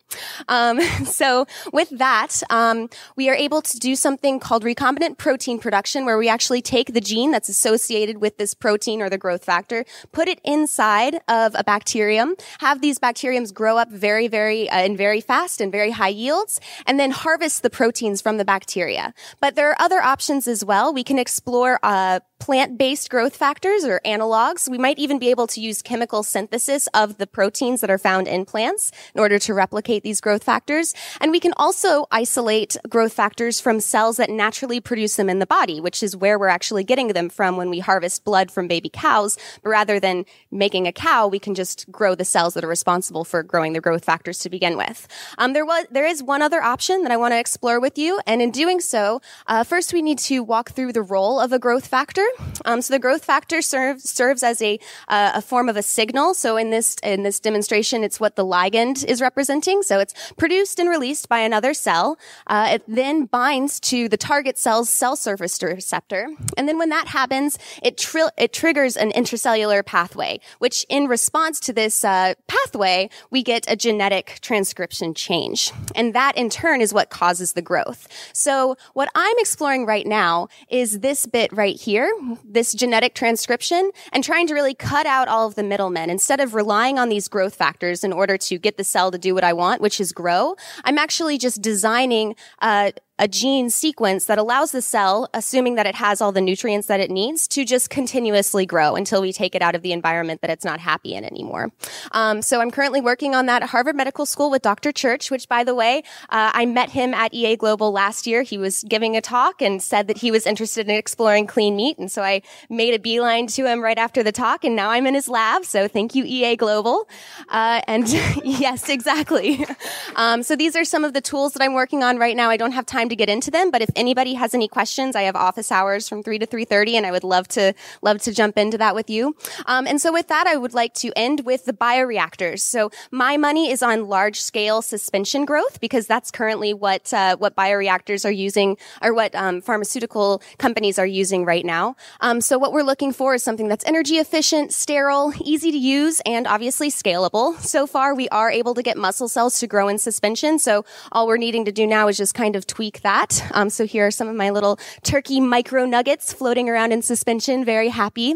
Um, 0.49 0.81
so 1.05 1.47
with 1.73 1.91
that, 1.91 2.41
um, 2.51 2.89
we 3.17 3.29
are 3.29 3.35
able 3.35 3.61
to 3.63 3.79
do 3.79 3.97
something 3.97 4.39
called 4.39 4.63
recombinant 4.65 5.19
protein 5.19 5.59
production 5.59 6.05
where 6.05 6.17
we 6.17 6.29
actually 6.29 6.63
take 6.63 6.95
the 6.95 7.01
gene 7.01 7.33
that's 7.33 7.49
associated 7.49 8.19
with 8.19 8.39
this 8.39 8.55
protein 8.55 9.03
or 9.03 9.11
the 9.11 9.19
growth 9.19 9.45
factor, 9.45 9.85
put 10.13 10.29
it 10.29 10.41
inside 10.45 11.17
of 11.27 11.57
a 11.57 11.65
bacterium, 11.65 12.37
have 12.61 12.81
these 12.81 13.01
bacteriums 13.01 13.51
grow 13.51 13.77
up 13.77 13.91
very, 13.91 14.29
very, 14.29 14.71
uh, 14.71 14.79
and 14.79 14.97
very 14.97 15.21
fast 15.21 15.61
and 15.61 15.73
very 15.73 15.91
high 15.91 16.09
yield 16.09 16.44
and 16.87 16.99
then 16.99 17.11
harvest 17.11 17.63
the 17.63 17.71
proteins 17.71 18.21
from 18.21 18.37
the 18.37 18.45
bacteria. 18.45 19.15
But 19.41 19.55
there 19.55 19.71
are 19.71 19.81
other 19.81 20.01
options 20.03 20.47
as 20.47 20.65
well. 20.65 20.93
We 20.93 21.05
can 21.05 21.19
explore 21.19 21.79
uh, 21.83 22.21
plant-based 22.41 23.09
growth 23.09 23.37
factors 23.37 23.85
or 23.85 24.01
analogs. 24.05 24.69
We 24.69 24.79
might 24.79 24.99
even 24.99 25.19
be 25.19 25.31
able 25.31 25.47
to 25.49 25.61
use 25.61 25.81
chemical 25.83 26.23
synthesis 26.23 26.89
of 26.93 27.17
the 27.17 27.27
proteins 27.27 27.81
that 27.81 27.91
are 27.91 27.99
found 27.99 28.29
in 28.29 28.45
plants 28.45 28.93
in 29.15 29.21
order 29.21 29.39
to 29.39 29.55
replicate 29.55 30.03
these 30.03 30.21
growth 30.21 30.45
factors. 30.45 30.95
And 31.21 31.31
we 31.31 31.41
can 31.41 31.55
also 31.57 32.07
isolate 32.11 32.77
growth 32.89 33.15
factors 33.15 33.61
from 33.61 33.81
cells 33.81 34.19
that 34.19 34.31
naturally 34.31 34.81
produce 34.81 35.17
them 35.17 35.31
in 35.31 35.39
the 35.39 35.47
body, 35.47 35.81
which 35.81 36.03
is 36.03 36.17
where 36.17 36.39
we're 36.39 36.49
actually 36.49 36.85
getting 36.85 37.09
them 37.09 37.31
from 37.31 37.57
when 37.57 37.71
we 37.71 37.81
harvest 37.81 38.25
blood 38.25 38.51
from 38.51 38.69
baby 38.69 38.91
cows. 38.91 39.39
But 39.63 39.71
rather 39.71 39.99
than 39.99 40.27
making 40.51 40.87
a 40.87 40.93
cow, 40.93 41.27
we 41.29 41.39
can 41.39 41.55
just 41.55 41.91
grow 41.91 42.15
the 42.15 42.25
cells 42.25 42.55
that 42.55 42.65
are 42.65 42.69
responsible 42.69 43.25
for 43.25 43.43
growing 43.43 43.73
the 43.73 43.81
growth 43.81 44.05
factors 44.05 44.41
to 44.41 44.51
begin 44.51 44.77
with. 44.77 45.09
Um, 45.39 45.55
there 45.55 45.65
was, 45.65 45.87
there 45.91 46.07
is 46.07 46.23
one 46.35 46.43
other 46.43 46.63
option 46.75 46.97
that 47.05 47.13
I 47.13 47.17
want 47.17 47.33
to 47.33 47.39
explore 47.39 47.79
with 47.79 47.97
you. 47.97 48.13
And 48.27 48.43
in 48.43 48.51
doing 48.51 48.81
so, 48.81 49.03
uh, 49.47 49.63
first 49.63 49.93
we 49.93 50.03
need 50.03 50.19
to 50.31 50.37
walk 50.43 50.67
through 50.75 50.93
the 50.93 51.07
role 51.17 51.37
of 51.39 51.53
a 51.53 51.61
growth 51.67 51.87
factor. 51.87 52.27
Um, 52.65 52.83
so 52.83 52.89
the 52.97 52.99
growth 53.07 53.25
factor 53.33 53.63
serves 53.63 54.03
serves 54.21 54.43
as 54.43 54.59
a 54.61 54.73
uh, 55.07 55.41
a 55.41 55.43
form 55.51 55.69
of 55.69 55.77
a 55.77 55.83
signal. 55.99 56.35
So 56.35 56.57
in 56.63 56.71
this 56.71 56.89
in 57.13 57.23
this 57.23 57.39
demonstration, 57.39 58.03
it's 58.03 58.19
what 58.19 58.35
the 58.35 58.47
ligand 58.55 58.97
is 59.13 59.21
representing. 59.29 59.79
So 59.91 59.95
it's 60.03 60.15
produced 60.43 60.77
and 60.81 60.89
released 60.97 61.29
by 61.29 61.39
another 61.39 61.73
cell. 61.73 62.07
Uh, 62.49 62.67
it 62.75 62.83
then 62.89 63.17
binds 63.27 63.79
to 63.91 64.09
the 64.09 64.21
target 64.31 64.59
cell's 64.59 64.91
cell 65.01 65.17
surface 65.27 65.63
receptor, 65.63 66.23
and 66.57 66.65
then 66.69 66.79
when 66.83 66.91
that 66.97 67.07
happens, 67.19 67.59
it 67.81 67.95
tri- 68.07 68.37
it 68.45 68.53
triggers 68.53 68.97
an 68.97 69.11
intracellular 69.21 69.83
pathway, 69.95 70.41
which 70.59 70.85
in 70.89 71.03
response 71.17 71.57
to 71.67 71.73
this 71.73 72.05
uh, 72.05 72.35
pathway, 72.49 73.09
we 73.31 73.41
get 73.53 73.63
a 73.75 73.77
genetic 73.77 74.27
transcription 74.41 75.15
change, 75.15 75.61
and 75.95 76.13
that 76.15 76.24
in 76.37 76.51
turn 76.51 76.81
is 76.81 76.93
what 76.93 77.11
causes 77.11 77.53
the 77.53 77.63
growth. 77.63 78.09
So 78.33 78.77
what 78.95 79.09
I'm 79.15 79.37
exploring 79.39 79.87
right 79.87 80.07
now 80.07 80.49
is 80.69 81.01
this 81.01 81.27
bit 81.27 81.53
right 81.53 81.77
here, 81.77 82.11
this 82.45 82.73
genetic 82.73 83.15
transcription 83.15 83.91
and 84.13 84.25
trying 84.25 84.47
to 84.49 84.55
really 84.55 84.75
cut 84.75 85.07
out 85.07 85.29
all 85.29 85.47
of 85.47 85.55
the 85.55 85.63
middlemen. 85.63 86.11
Instead 86.11 86.41
of 86.41 86.55
relying 86.55 86.99
on 86.99 87.09
these 87.09 87.29
growth 87.29 87.55
factors 87.55 88.05
in 88.05 88.13
order 88.13 88.37
to 88.39 88.59
get 88.59 88.77
the 88.77 88.85
cell 88.85 89.11
to 89.11 89.19
do 89.19 89.35
what 89.35 89.45
I 89.45 89.53
want, 89.53 89.81
which 89.81 90.01
is 90.01 90.13
grow, 90.13 90.57
I'm 90.85 90.99
actually 90.99 91.39
just 91.39 91.63
designing 91.63 92.37
uh, 92.61 92.93
a 93.19 93.29
gene 93.29 93.71
sequence 93.71 94.25
that 94.25 94.39
allows 94.39 94.73
the 94.73 94.83
cell, 94.83 95.29
assuming 95.33 95.77
that 95.77 95.87
it 95.87 95.95
has 95.95 96.21
all 96.21 96.33
the 96.33 96.41
nutrients 96.41 96.89
that 96.89 96.99
it 96.99 97.11
needs, 97.11 97.47
to 97.47 97.65
just 97.65 97.89
continuously 97.89 98.67
grow 98.67 98.97
until 98.97 99.23
we 99.23 99.33
take 99.33 99.55
it 99.55 99.63
out 99.63 99.75
of 99.75 99.83
the 99.83 99.93
environment 99.93 100.41
that 100.41 100.51
it's 100.51 100.65
not 100.65 100.81
happy 100.81 101.15
in 101.15 101.25
anymore. 101.25 101.71
Um, 102.13 102.43
so 102.43 102.61
I'm 102.61 102.73
currently 102.73 103.01
working 103.01 103.35
on 103.35 103.47
that 103.47 103.63
at 103.63 103.69
Harvard 103.69 103.95
Medical 103.95 104.27
School 104.27 104.51
with 104.51 104.63
Dr. 104.63 104.91
Church, 104.91 105.31
which, 105.31 105.49
by 105.49 105.63
the 105.63 105.75
way, 105.75 106.03
uh, 106.31 106.51
I 106.53 106.67
met 106.67 106.91
him 106.91 107.15
at 107.15 107.33
EA 107.33 107.57
Global 107.57 107.93
last 107.93 108.27
year. 108.27 108.43
He 108.43 108.59
was 108.59 108.85
giving 108.89 109.17
a 109.17 109.21
talk 109.21 109.63
and 109.63 109.81
said 109.81 110.09
that 110.09 110.19
he 110.19 110.33
was 110.33 110.45
interested 110.45 110.89
in 110.89 110.97
exploring 110.97 111.47
clean 111.47 111.77
meat, 111.77 111.99
and 111.99 112.11
so 112.11 112.23
I 112.23 112.43
made 112.69 112.95
a 112.95 112.99
beeline 112.99 113.47
to 113.49 113.67
him 113.67 113.81
right 113.81 113.99
after 113.99 114.25
the 114.25 114.33
talk, 114.33 114.65
and 114.65 114.75
now 114.75 114.91
I'm 114.91 115.07
in 115.07 115.15
his 115.15 115.29
lab. 115.29 115.65
So 115.65 115.87
thank 115.87 116.17
you, 116.17 116.25
EA 116.25 116.57
Global. 116.57 117.09
Uh, 117.49 117.81
and 117.87 118.09
yes, 118.45 118.89
exactly. 118.89 119.65
Um, 120.17 120.43
so 120.43 120.55
these 120.55 120.77
are 120.77 120.85
some 120.85 121.03
of 121.03 121.13
the 121.13 121.21
tools 121.21 121.55
that 121.55 121.63
I'm 121.63 121.75
working 121.75 122.05
on 122.05 122.19
right 122.19 122.37
now. 122.37 122.49
I 122.49 122.57
don't 122.57 122.73
have 122.73 122.87
time 122.87 123.04
time 123.05 123.11
to 123.11 123.17
get 123.17 123.29
into 123.29 123.51
them, 123.51 123.71
but 123.71 123.83
if 123.83 123.91
anybody 123.97 124.33
has 124.33 124.55
any 124.55 124.67
questions, 124.67 125.15
I 125.15 125.23
have 125.23 125.37
office 125.37 125.71
hours 125.71 126.09
from 126.09 126.23
3 126.23 126.39
to 126.39 126.47
3.30 126.47 126.95
and 126.95 127.07
I 127.07 127.11
would 127.11 127.25
love 127.25 127.47
to, 127.49 127.75
love 128.01 128.23
to 128.23 128.33
jump 128.33 128.57
into 128.57 128.79
that 128.79 128.95
with 128.95 129.11
you. 129.11 129.37
Um, 129.67 129.87
and 129.87 130.01
so 130.01 130.11
with 130.11 130.29
that, 130.29 130.47
I 130.47 130.57
would 130.57 130.73
like 130.73 130.95
to 130.95 131.13
end 131.15 131.41
with 131.45 131.67
the 131.67 131.75
bioreactors. 131.75 132.61
So 132.61 132.91
my 133.11 133.37
money 133.37 133.71
is 133.71 133.83
on 133.83 134.09
large 134.09 134.41
scale 134.41 134.81
suspension 134.81 135.45
growth 135.45 135.81
because 135.81 136.07
that's 136.07 136.31
currently 136.31 136.73
what, 136.73 137.13
uh, 137.13 137.37
what 137.37 137.55
bioreactors 137.55 138.25
are 138.25 138.33
using 138.33 138.79
or 139.03 139.13
what, 139.13 139.35
um, 139.35 139.61
pharmaceutical 139.61 140.41
companies 140.57 140.99
are 140.99 141.07
using 141.07 141.45
right 141.45 141.67
now. 141.67 141.97
Um, 142.23 142.41
so 142.41 142.57
what 142.57 142.73
we're 142.73 142.83
looking 142.83 143.13
for 143.13 143.35
is 143.35 143.43
something 143.43 143.69
that's 143.69 143.85
energy 143.85 144.17
efficient, 144.17 144.73
sterile, 144.73 145.35
easy 145.45 145.71
to 145.71 145.79
use, 145.79 146.23
and 146.25 146.47
obviously 146.47 146.91
scalable. 146.91 147.59
So 147.61 147.87
far, 147.87 148.15
we 148.15 148.31
are 148.31 148.51
able 148.51 148.75
to 148.75 148.83
get 148.83 148.97
muscle 148.97 149.29
cells 149.29 149.59
to 149.61 149.67
grow 149.67 149.89
in 149.89 149.99
suspension. 149.99 150.59
So 150.59 150.87
all 151.13 151.27
we're 151.27 151.37
needing 151.37 151.67
to 151.67 151.73
do 151.73 151.87
now 151.87 152.09
is 152.09 152.17
just 152.17 152.35
kind 152.35 152.57
of 152.57 152.67
tweak 152.67 152.94
that. 153.03 153.45
Um, 153.53 153.71
so 153.71 153.87
here 153.87 154.07
are 154.07 154.11
some 154.11 154.29
of 154.29 154.37
my 154.37 154.51
little 154.51 154.79
turkey 155.03 155.41
micro 155.41 155.85
nuggets 155.85 156.33
floating 156.33 156.69
around 156.69 156.93
in 156.93 157.03
suspension. 157.03 157.65
Very 157.65 157.89
happy. 157.89 158.35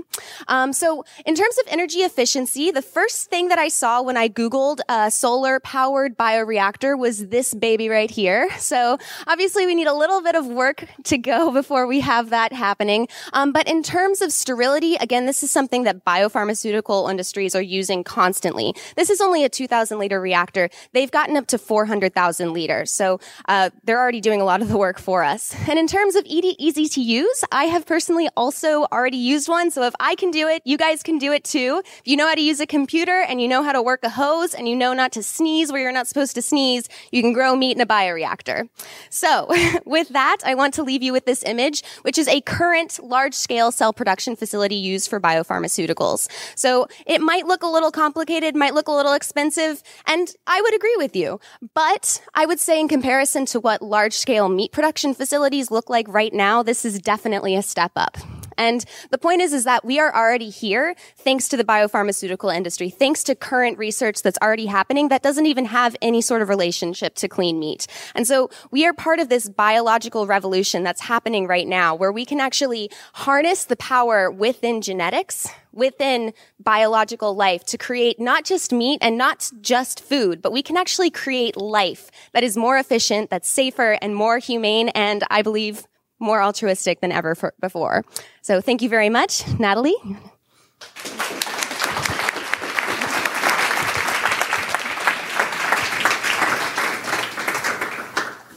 Um, 0.48 0.72
so 0.72 1.04
in 1.26 1.34
terms 1.34 1.58
of 1.58 1.64
energy 1.68 2.00
efficiency, 2.00 2.70
the 2.70 2.82
first 2.82 3.30
thing 3.30 3.48
that 3.48 3.58
I 3.58 3.68
saw 3.68 4.02
when 4.02 4.16
I 4.16 4.28
Googled 4.28 4.80
a 4.88 5.10
solar 5.10 5.60
powered 5.60 6.16
bioreactor 6.16 6.98
was 6.98 7.28
this 7.28 7.54
baby 7.54 7.88
right 7.88 8.10
here. 8.10 8.48
So 8.58 8.98
obviously 9.26 9.66
we 9.66 9.74
need 9.74 9.86
a 9.86 9.94
little 9.94 10.22
bit 10.22 10.34
of 10.34 10.46
work 10.46 10.84
to 11.04 11.18
go 11.18 11.50
before 11.58 11.86
we 11.86 12.00
have 12.00 12.30
that 12.30 12.52
happening. 12.52 13.08
Um, 13.32 13.52
but 13.52 13.68
in 13.68 13.82
terms 13.82 14.20
of 14.22 14.32
sterility, 14.32 14.96
again, 14.96 15.26
this 15.26 15.42
is 15.42 15.50
something 15.50 15.84
that 15.84 16.04
biopharmaceutical 16.04 17.10
industries 17.10 17.54
are 17.54 17.62
using 17.62 18.04
constantly. 18.04 18.74
This 18.96 19.10
is 19.10 19.20
only 19.20 19.44
a 19.44 19.48
2000 19.48 19.98
liter 19.98 20.20
reactor. 20.20 20.70
They've 20.92 21.10
gotten 21.10 21.36
up 21.36 21.46
to 21.48 21.58
400,000 21.58 22.52
liters. 22.52 22.90
So 22.90 23.20
uh, 23.48 23.70
they're 23.84 24.00
already 24.00 24.20
doing 24.20 24.40
a 24.40 24.44
lot 24.48 24.62
of 24.62 24.68
the 24.68 24.78
work 24.78 24.98
for 24.98 25.22
us. 25.22 25.54
And 25.68 25.78
in 25.78 25.86
terms 25.86 26.14
of 26.14 26.24
easy 26.24 26.88
to 26.88 27.02
use, 27.02 27.44
I 27.52 27.64
have 27.64 27.84
personally 27.84 28.30
also 28.34 28.86
already 28.90 29.18
used 29.18 29.46
one. 29.46 29.70
So 29.70 29.82
if 29.82 29.94
I 30.00 30.14
can 30.14 30.30
do 30.30 30.48
it, 30.48 30.62
you 30.64 30.78
guys 30.78 31.02
can 31.02 31.18
do 31.18 31.32
it 31.32 31.44
too. 31.44 31.82
If 31.84 32.02
you 32.06 32.16
know 32.16 32.26
how 32.26 32.34
to 32.34 32.40
use 32.40 32.58
a 32.58 32.66
computer 32.66 33.20
and 33.28 33.42
you 33.42 33.48
know 33.48 33.62
how 33.62 33.72
to 33.72 33.82
work 33.82 34.02
a 34.04 34.08
hose 34.08 34.54
and 34.54 34.66
you 34.66 34.74
know 34.74 34.94
not 34.94 35.12
to 35.12 35.22
sneeze 35.22 35.70
where 35.70 35.82
you're 35.82 35.92
not 35.92 36.06
supposed 36.06 36.34
to 36.36 36.40
sneeze, 36.40 36.88
you 37.12 37.20
can 37.20 37.34
grow 37.34 37.56
meat 37.56 37.76
in 37.76 37.82
a 37.82 37.86
bioreactor. 37.86 38.70
So 39.10 39.48
with 39.84 40.08
that, 40.10 40.38
I 40.46 40.54
want 40.54 40.72
to 40.74 40.82
leave 40.82 41.02
you 41.02 41.12
with 41.12 41.26
this 41.26 41.42
image, 41.44 41.82
which 42.00 42.16
is 42.16 42.26
a 42.26 42.40
current 42.40 42.98
large 43.02 43.34
scale 43.34 43.70
cell 43.70 43.92
production 43.92 44.34
facility 44.34 44.76
used 44.76 45.10
for 45.10 45.20
biopharmaceuticals. 45.20 46.26
So 46.54 46.88
it 47.04 47.20
might 47.20 47.46
look 47.46 47.62
a 47.62 47.66
little 47.66 47.90
complicated, 47.90 48.56
might 48.56 48.72
look 48.72 48.88
a 48.88 48.92
little 48.92 49.12
expensive, 49.12 49.82
and 50.06 50.26
I 50.46 50.62
would 50.62 50.74
agree 50.74 50.96
with 50.96 51.14
you. 51.14 51.38
But 51.74 52.22
I 52.34 52.46
would 52.46 52.60
say 52.60 52.80
in 52.80 52.88
comparison 52.88 53.44
to 53.46 53.60
what 53.60 53.82
large 53.82 54.14
scale 54.14 54.37
meat 54.46 54.72
production 54.72 55.14
facilities 55.14 55.70
look 55.70 55.88
like 55.88 56.06
right 56.06 56.34
now, 56.34 56.62
this 56.62 56.84
is 56.84 57.00
definitely 57.00 57.56
a 57.56 57.62
step 57.62 57.92
up. 57.96 58.18
And 58.58 58.84
the 59.10 59.18
point 59.18 59.40
is, 59.40 59.52
is 59.52 59.64
that 59.64 59.84
we 59.84 59.98
are 59.98 60.14
already 60.14 60.50
here 60.50 60.94
thanks 61.16 61.48
to 61.48 61.56
the 61.56 61.64
biopharmaceutical 61.64 62.54
industry, 62.54 62.90
thanks 62.90 63.22
to 63.24 63.34
current 63.34 63.78
research 63.78 64.22
that's 64.22 64.38
already 64.42 64.66
happening 64.66 65.08
that 65.08 65.22
doesn't 65.22 65.46
even 65.46 65.66
have 65.66 65.96
any 66.02 66.20
sort 66.20 66.42
of 66.42 66.48
relationship 66.48 67.14
to 67.14 67.28
clean 67.28 67.58
meat. 67.58 67.86
And 68.14 68.26
so 68.26 68.50
we 68.70 68.84
are 68.84 68.92
part 68.92 69.20
of 69.20 69.28
this 69.28 69.48
biological 69.48 70.26
revolution 70.26 70.82
that's 70.82 71.02
happening 71.02 71.46
right 71.46 71.66
now 71.66 71.94
where 71.94 72.12
we 72.12 72.24
can 72.24 72.40
actually 72.40 72.90
harness 73.14 73.64
the 73.64 73.76
power 73.76 74.30
within 74.30 74.80
genetics, 74.80 75.48
within 75.72 76.32
biological 76.58 77.34
life 77.34 77.64
to 77.66 77.78
create 77.78 78.18
not 78.18 78.44
just 78.44 78.72
meat 78.72 78.98
and 79.00 79.16
not 79.16 79.50
just 79.60 80.00
food, 80.00 80.42
but 80.42 80.52
we 80.52 80.62
can 80.62 80.76
actually 80.76 81.10
create 81.10 81.56
life 81.56 82.10
that 82.32 82.42
is 82.42 82.56
more 82.56 82.76
efficient, 82.76 83.30
that's 83.30 83.48
safer 83.48 83.96
and 84.02 84.16
more 84.16 84.38
humane 84.38 84.88
and 84.90 85.22
I 85.30 85.42
believe 85.42 85.86
more 86.18 86.42
altruistic 86.42 87.00
than 87.00 87.12
ever 87.12 87.34
for, 87.34 87.54
before. 87.60 88.04
So 88.42 88.60
thank 88.60 88.82
you 88.82 88.88
very 88.88 89.08
much, 89.08 89.46
Natalie. 89.58 89.96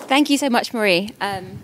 Thank 0.07 0.29
you 0.29 0.37
so 0.37 0.49
much, 0.49 0.73
Marie. 0.73 1.11
Um, 1.21 1.57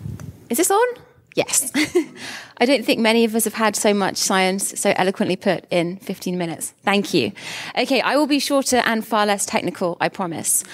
is 0.48 0.56
this 0.56 0.70
on? 0.70 0.86
Yes. 1.34 1.70
I 2.60 2.64
don't 2.64 2.84
think 2.84 2.98
many 2.98 3.24
of 3.24 3.34
us 3.34 3.44
have 3.44 3.54
had 3.54 3.76
so 3.76 3.94
much 3.94 4.16
science 4.16 4.80
so 4.80 4.92
eloquently 4.96 5.36
put 5.36 5.64
in 5.70 5.98
15 5.98 6.36
minutes. 6.36 6.72
Thank 6.82 7.14
you. 7.14 7.32
Okay, 7.78 8.00
I 8.00 8.16
will 8.16 8.26
be 8.26 8.40
shorter 8.40 8.78
and 8.84 9.06
far 9.06 9.26
less 9.26 9.46
technical, 9.46 9.96
I 10.00 10.08
promise. 10.08 10.64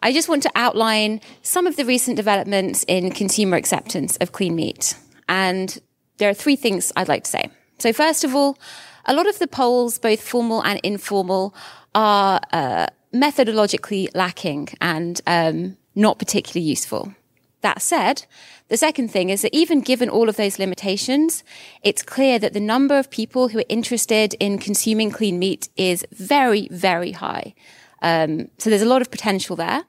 I 0.00 0.12
just 0.12 0.28
want 0.28 0.42
to 0.44 0.50
outline 0.54 1.20
some 1.42 1.66
of 1.66 1.76
the 1.76 1.84
recent 1.84 2.16
developments 2.16 2.84
in 2.88 3.10
consumer 3.10 3.56
acceptance 3.56 4.16
of 4.18 4.32
clean 4.32 4.54
meat. 4.54 4.96
And 5.28 5.78
there 6.18 6.30
are 6.30 6.34
three 6.34 6.56
things 6.56 6.92
I'd 6.96 7.08
like 7.08 7.24
to 7.24 7.30
say. 7.30 7.50
So 7.78 7.92
first 7.92 8.24
of 8.24 8.34
all, 8.34 8.58
a 9.04 9.14
lot 9.14 9.28
of 9.28 9.38
the 9.38 9.46
polls, 9.46 9.98
both 9.98 10.20
formal 10.20 10.62
and 10.64 10.80
informal, 10.82 11.54
are 11.94 12.40
uh, 12.52 12.86
methodologically 13.14 14.08
lacking 14.14 14.68
and 14.80 15.20
um, 15.26 15.76
not 15.94 16.18
particularly 16.18 16.66
useful. 16.66 17.14
That 17.62 17.82
said, 17.82 18.26
the 18.68 18.76
second 18.76 19.10
thing 19.10 19.30
is 19.30 19.42
that 19.42 19.54
even 19.54 19.80
given 19.80 20.08
all 20.08 20.28
of 20.28 20.36
those 20.36 20.58
limitations, 20.58 21.42
it's 21.82 22.02
clear 22.02 22.38
that 22.38 22.52
the 22.52 22.60
number 22.60 22.98
of 22.98 23.10
people 23.10 23.48
who 23.48 23.58
are 23.60 23.64
interested 23.68 24.34
in 24.34 24.58
consuming 24.58 25.10
clean 25.10 25.38
meat 25.38 25.68
is 25.76 26.04
very, 26.12 26.68
very 26.70 27.12
high. 27.12 27.54
Um, 28.02 28.48
so 28.58 28.70
there's 28.70 28.82
a 28.82 28.86
lot 28.86 29.02
of 29.02 29.10
potential 29.10 29.56
there. 29.56 29.84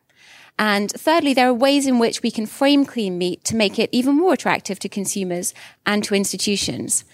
And 0.60 0.92
thirdly, 0.92 1.34
there 1.34 1.50
are 1.50 1.54
ways 1.54 1.86
in 1.86 2.00
which 2.00 2.24
we 2.24 2.32
can 2.32 2.46
frame 2.46 2.86
clean 2.86 3.18
meat 3.18 3.44
to 3.46 3.56
make 3.56 3.78
it 3.78 3.90
even 3.92 4.16
more 4.16 4.34
attractive 4.34 4.80
to 4.80 4.90
consumers 4.90 5.54
and 5.86 6.04
to 6.04 6.16
institutions. 6.16 7.06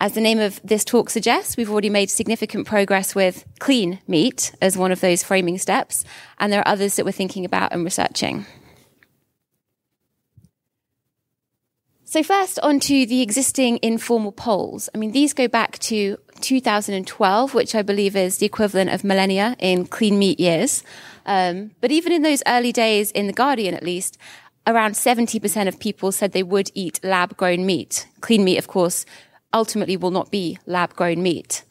As 0.00 0.14
the 0.14 0.20
name 0.20 0.38
of 0.40 0.60
this 0.64 0.84
talk 0.84 1.10
suggests, 1.10 1.56
we've 1.56 1.70
already 1.70 1.90
made 1.90 2.10
significant 2.10 2.66
progress 2.66 3.14
with 3.14 3.44
clean 3.60 4.00
meat 4.06 4.52
as 4.60 4.76
one 4.76 4.92
of 4.92 5.00
those 5.00 5.22
framing 5.22 5.58
steps, 5.58 6.04
and 6.38 6.52
there 6.52 6.60
are 6.60 6.68
others 6.68 6.96
that 6.96 7.04
we're 7.04 7.12
thinking 7.12 7.44
about 7.44 7.72
and 7.72 7.84
researching. 7.84 8.46
So 12.04 12.22
first 12.22 12.58
onto 12.60 13.06
the 13.06 13.22
existing 13.22 13.78
informal 13.80 14.32
polls. 14.32 14.90
I 14.94 14.98
mean, 14.98 15.12
these 15.12 15.32
go 15.32 15.48
back 15.48 15.78
to 15.78 16.18
2012, 16.42 17.54
which 17.54 17.74
I 17.74 17.82
believe 17.82 18.14
is 18.14 18.38
the 18.38 18.46
equivalent 18.46 18.90
of 18.90 19.04
millennia 19.04 19.56
in 19.58 19.86
clean 19.86 20.18
meat 20.18 20.38
years. 20.38 20.84
Um, 21.24 21.70
but 21.80 21.90
even 21.90 22.12
in 22.12 22.22
those 22.22 22.42
early 22.46 22.72
days, 22.72 23.10
in 23.12 23.26
The 23.26 23.32
Guardian 23.32 23.74
at 23.74 23.82
least, 23.82 24.18
around 24.66 24.92
70% 24.92 25.68
of 25.68 25.78
people 25.80 26.12
said 26.12 26.32
they 26.32 26.42
would 26.42 26.70
eat 26.74 27.00
lab 27.02 27.36
grown 27.36 27.64
meat. 27.64 28.06
Clean 28.20 28.44
meat, 28.44 28.58
of 28.58 28.66
course, 28.66 29.06
ultimately 29.52 29.96
will 29.96 30.10
not 30.10 30.30
be 30.30 30.58
lab 30.66 30.94
grown 30.94 31.22
meat. 31.22 31.64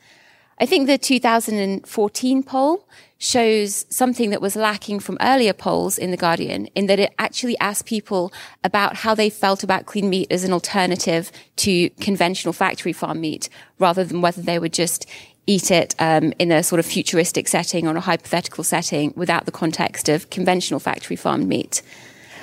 I 0.60 0.66
think 0.66 0.88
the 0.88 0.98
2014 0.98 2.44
poll 2.44 2.88
shows 3.22 3.86
something 3.88 4.32
that 4.32 4.42
was 4.42 4.56
lacking 4.56 5.00
from 5.00 5.16
earlier 5.22 5.54
polls 5.54 6.00
in 6.00 6.10
The 6.10 6.18
Guardian 6.18 6.66
in 6.74 6.88
that 6.88 7.00
it 7.00 7.14
actually 7.20 7.56
asked 7.60 7.86
people 7.86 8.34
about 8.64 8.96
how 8.96 9.14
they 9.14 9.30
felt 9.30 9.64
about 9.64 9.86
clean 9.86 10.10
meat 10.10 10.32
as 10.32 10.44
an 10.44 10.52
alternative 10.52 11.32
to 11.58 11.92
conventional 12.02 12.52
factory 12.52 12.94
farm 12.94 13.22
meat 13.22 13.48
rather 13.78 14.04
than 14.04 14.22
whether 14.22 14.42
they 14.42 14.58
would 14.58 14.74
just 14.74 15.06
eat 15.46 15.70
it 15.70 15.94
um, 16.00 16.34
in 16.40 16.52
a 16.52 16.64
sort 16.64 16.80
of 16.80 16.86
futuristic 16.88 17.48
setting 17.48 17.88
or 17.88 17.96
a 17.96 18.02
hypothetical 18.02 18.64
setting 18.64 19.14
without 19.16 19.46
the 19.46 19.52
context 19.52 20.10
of 20.10 20.32
conventional 20.32 20.80
factory 20.80 21.16
farmed 21.16 21.48
meat. 21.48 21.84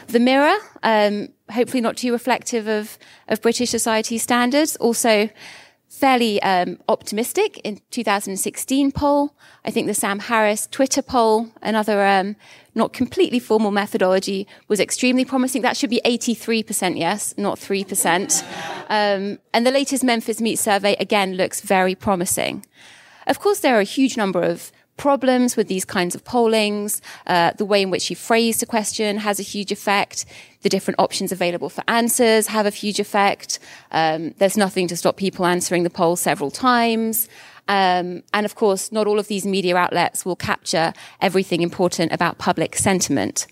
The 0.06 0.20
Mirror, 0.20 0.58
um, 0.84 1.28
hopefully 1.50 1.80
not 1.80 1.96
too 1.96 2.12
reflective 2.12 2.68
of, 2.68 2.98
of 3.26 3.42
British 3.42 3.70
society 3.70 4.16
standards, 4.16 4.76
also 4.76 5.28
fairly 5.88 6.40
um, 6.42 6.78
optimistic 6.88 7.58
in 7.64 7.80
2016 7.90 8.92
poll. 8.92 9.34
I 9.64 9.70
think 9.70 9.86
the 9.86 9.94
Sam 9.94 10.18
Harris 10.18 10.66
Twitter 10.66 11.02
poll, 11.02 11.48
another 11.62 12.06
um, 12.06 12.36
not 12.74 12.92
completely 12.92 13.38
formal 13.38 13.70
methodology, 13.70 14.46
was 14.68 14.80
extremely 14.80 15.24
promising. 15.24 15.62
That 15.62 15.76
should 15.76 15.90
be 15.90 16.00
83% 16.04 16.98
yes, 16.98 17.34
not 17.36 17.58
3%. 17.58 18.42
Um, 18.90 19.38
and 19.52 19.66
the 19.66 19.70
latest 19.70 20.04
Memphis 20.04 20.40
Meat 20.40 20.56
Survey 20.56 20.94
again 21.00 21.34
looks 21.34 21.60
very 21.60 21.94
promising. 21.94 22.64
Of 23.26 23.40
course, 23.40 23.60
there 23.60 23.76
are 23.76 23.80
a 23.80 23.84
huge 23.84 24.16
number 24.16 24.42
of 24.42 24.72
problems 24.98 25.56
with 25.56 25.68
these 25.68 25.86
kinds 25.86 26.14
of 26.14 26.24
pollings. 26.24 27.00
Uh, 27.26 27.52
the 27.56 27.64
way 27.64 27.80
in 27.80 27.90
which 27.90 28.10
you 28.10 28.16
phrase 28.16 28.60
the 28.60 28.66
question 28.66 29.16
has 29.18 29.40
a 29.40 29.42
huge 29.42 29.72
effect. 29.72 30.26
The 30.62 30.68
different 30.68 31.00
options 31.00 31.32
available 31.32 31.70
for 31.70 31.82
answers 31.88 32.48
have 32.48 32.66
a 32.66 32.70
huge 32.70 33.00
effect. 33.00 33.58
Um, 33.92 34.34
there's 34.38 34.56
nothing 34.56 34.88
to 34.88 34.96
stop 34.96 35.16
people 35.16 35.46
answering 35.46 35.84
the 35.84 35.90
poll 35.90 36.16
several 36.16 36.50
times. 36.50 37.28
Um, 37.68 38.22
and 38.32 38.44
of 38.44 38.54
course, 38.54 38.92
not 38.92 39.06
all 39.06 39.18
of 39.18 39.28
these 39.28 39.46
media 39.46 39.76
outlets 39.76 40.24
will 40.24 40.36
capture 40.36 40.92
everything 41.20 41.62
important 41.62 42.12
about 42.12 42.38
public 42.38 42.76
sentiment. 42.76 43.46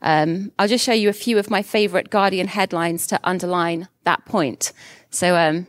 Um, 0.00 0.52
I'll 0.58 0.68
just 0.68 0.84
show 0.84 0.92
you 0.92 1.08
a 1.08 1.12
few 1.14 1.38
of 1.38 1.50
my 1.50 1.62
favorite 1.62 2.10
Guardian 2.10 2.48
headlines 2.48 3.06
to 3.08 3.20
underline 3.24 3.88
that 4.04 4.24
point. 4.24 4.72
So, 5.10 5.36
um, 5.36 5.66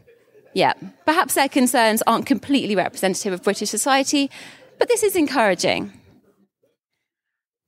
yeah, 0.53 0.73
perhaps 1.05 1.33
their 1.33 1.49
concerns 1.49 2.01
aren't 2.07 2.25
completely 2.25 2.75
representative 2.75 3.33
of 3.33 3.43
British 3.43 3.69
society, 3.69 4.29
but 4.79 4.87
this 4.87 5.03
is 5.03 5.15
encouraging. 5.15 5.93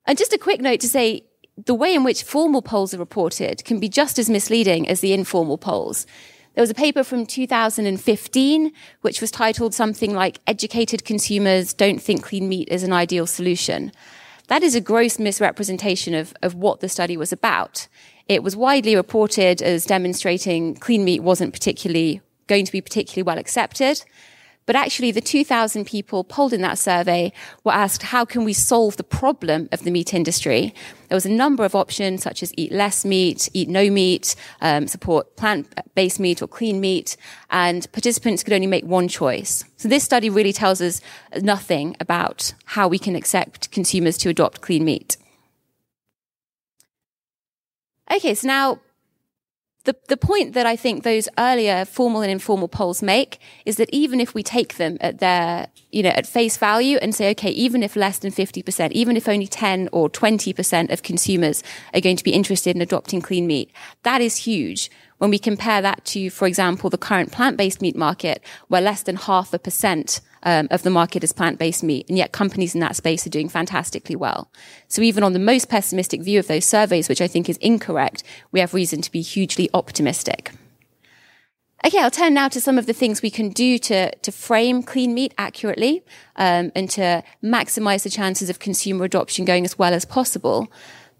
And 0.05 0.17
just 0.17 0.33
a 0.33 0.37
quick 0.37 0.61
note 0.61 0.79
to 0.79 0.89
say 0.89 1.25
the 1.65 1.75
way 1.75 1.93
in 1.93 2.03
which 2.03 2.23
formal 2.23 2.61
polls 2.61 2.93
are 2.93 2.97
reported 2.97 3.63
can 3.65 3.79
be 3.79 3.89
just 3.89 4.17
as 4.17 4.29
misleading 4.29 4.87
as 4.87 5.01
the 5.01 5.13
informal 5.13 5.57
polls. 5.57 6.07
There 6.55 6.61
was 6.61 6.69
a 6.69 6.75
paper 6.75 7.03
from 7.03 7.25
2015 7.25 8.71
which 9.01 9.21
was 9.21 9.31
titled 9.31 9.73
something 9.73 10.13
like 10.13 10.39
Educated 10.47 11.05
Consumers 11.05 11.73
Don't 11.73 12.01
Think 12.01 12.23
Clean 12.23 12.47
Meat 12.47 12.67
is 12.69 12.83
an 12.83 12.91
Ideal 12.91 13.27
Solution. 13.27 13.91
That 14.47 14.63
is 14.63 14.75
a 14.75 14.81
gross 14.81 15.17
misrepresentation 15.17 16.13
of, 16.13 16.33
of 16.41 16.55
what 16.55 16.81
the 16.81 16.89
study 16.89 17.15
was 17.15 17.31
about. 17.31 17.87
It 18.27 18.43
was 18.43 18.55
widely 18.55 18.95
reported 18.95 19.61
as 19.61 19.85
demonstrating 19.85 20.75
clean 20.75 21.05
meat 21.05 21.21
wasn't 21.21 21.53
particularly 21.53 22.21
going 22.47 22.65
to 22.65 22.71
be 22.71 22.81
particularly 22.81 23.23
well 23.23 23.37
accepted. 23.37 24.03
But 24.65 24.75
actually, 24.75 25.11
the 25.11 25.21
2,000 25.21 25.85
people 25.85 26.23
polled 26.23 26.53
in 26.53 26.61
that 26.61 26.77
survey 26.77 27.33
were 27.63 27.73
asked, 27.73 28.03
how 28.03 28.25
can 28.25 28.43
we 28.43 28.53
solve 28.53 28.95
the 28.97 29.03
problem 29.03 29.67
of 29.71 29.83
the 29.83 29.91
meat 29.91 30.13
industry? 30.13 30.73
There 31.09 31.15
was 31.15 31.25
a 31.25 31.31
number 31.31 31.65
of 31.65 31.75
options, 31.75 32.23
such 32.23 32.43
as 32.43 32.53
eat 32.55 32.71
less 32.71 33.03
meat, 33.03 33.49
eat 33.53 33.67
no 33.67 33.89
meat, 33.89 34.35
um, 34.61 34.87
support 34.87 35.35
plant-based 35.35 36.19
meat 36.19 36.41
or 36.41 36.47
clean 36.47 36.79
meat, 36.79 37.17
and 37.49 37.91
participants 37.91 38.43
could 38.43 38.53
only 38.53 38.67
make 38.67 38.85
one 38.85 39.07
choice. 39.07 39.65
So 39.77 39.87
this 39.89 40.03
study 40.03 40.29
really 40.29 40.53
tells 40.53 40.79
us 40.79 41.01
nothing 41.41 41.97
about 41.99 42.53
how 42.65 42.87
we 42.87 42.99
can 42.99 43.15
accept 43.15 43.71
consumers 43.71 44.17
to 44.19 44.29
adopt 44.29 44.61
clean 44.61 44.85
meat. 44.85 45.17
Okay, 48.11 48.35
so 48.35 48.47
now 48.47 48.79
the, 49.83 49.95
the 50.09 50.17
point 50.17 50.53
that 50.53 50.65
I 50.65 50.75
think 50.75 51.03
those 51.03 51.27
earlier 51.39 51.85
formal 51.85 52.21
and 52.21 52.31
informal 52.31 52.67
polls 52.67 53.01
make 53.01 53.39
is 53.65 53.77
that 53.77 53.89
even 53.91 54.19
if 54.19 54.35
we 54.35 54.43
take 54.43 54.75
them 54.75 54.97
at 55.01 55.19
their, 55.19 55.67
you 55.91 56.03
know, 56.03 56.09
at 56.09 56.27
face 56.27 56.57
value 56.57 56.97
and 57.01 57.15
say, 57.15 57.31
okay, 57.31 57.49
even 57.49 57.81
if 57.81 57.95
less 57.95 58.19
than 58.19 58.31
50%, 58.31 58.91
even 58.91 59.17
if 59.17 59.27
only 59.27 59.47
10 59.47 59.89
or 59.91 60.09
20% 60.09 60.91
of 60.91 61.01
consumers 61.01 61.63
are 61.93 62.01
going 62.01 62.15
to 62.15 62.23
be 62.23 62.31
interested 62.31 62.75
in 62.75 62.81
adopting 62.81 63.21
clean 63.21 63.47
meat, 63.47 63.71
that 64.03 64.21
is 64.21 64.37
huge. 64.37 64.91
When 65.17 65.31
we 65.31 65.39
compare 65.39 65.81
that 65.81 66.05
to, 66.05 66.29
for 66.29 66.47
example, 66.47 66.89
the 66.89 66.97
current 66.97 67.31
plant-based 67.31 67.81
meat 67.81 67.95
market, 67.95 68.43
where 68.67 68.81
less 68.81 69.03
than 69.03 69.15
half 69.15 69.53
a 69.53 69.59
percent 69.59 70.21
um, 70.43 70.67
of 70.71 70.83
the 70.83 70.89
market 70.89 71.23
is 71.23 71.33
plant-based 71.33 71.83
meat, 71.83 72.07
and 72.09 72.17
yet 72.17 72.31
companies 72.31 72.73
in 72.73 72.81
that 72.81 72.95
space 72.95 73.25
are 73.25 73.31
doing 73.31 73.49
fantastically 73.49 74.15
well. 74.15 74.51
So 74.87 75.01
even 75.01 75.23
on 75.23 75.33
the 75.33 75.39
most 75.39 75.69
pessimistic 75.69 76.21
view 76.21 76.39
of 76.39 76.47
those 76.47 76.65
surveys, 76.65 77.09
which 77.09 77.21
I 77.21 77.27
think 77.27 77.49
is 77.49 77.57
incorrect, 77.57 78.23
we 78.51 78.59
have 78.59 78.73
reason 78.73 79.01
to 79.01 79.11
be 79.11 79.21
hugely 79.21 79.69
optimistic. 79.73 80.51
Okay, 81.83 81.97
I'll 81.99 82.11
turn 82.11 82.35
now 82.35 82.47
to 82.47 82.61
some 82.61 82.77
of 82.77 82.85
the 82.85 82.93
things 82.93 83.23
we 83.23 83.31
can 83.31 83.49
do 83.49 83.79
to, 83.79 84.13
to 84.15 84.31
frame 84.31 84.83
clean 84.83 85.15
meat 85.15 85.33
accurately 85.39 86.03
um, 86.35 86.71
and 86.75 86.87
to 86.91 87.23
maximize 87.43 88.03
the 88.03 88.09
chances 88.11 88.51
of 88.51 88.59
consumer 88.59 89.03
adoption 89.05 89.45
going 89.45 89.65
as 89.65 89.79
well 89.79 89.91
as 89.91 90.05
possible. 90.05 90.71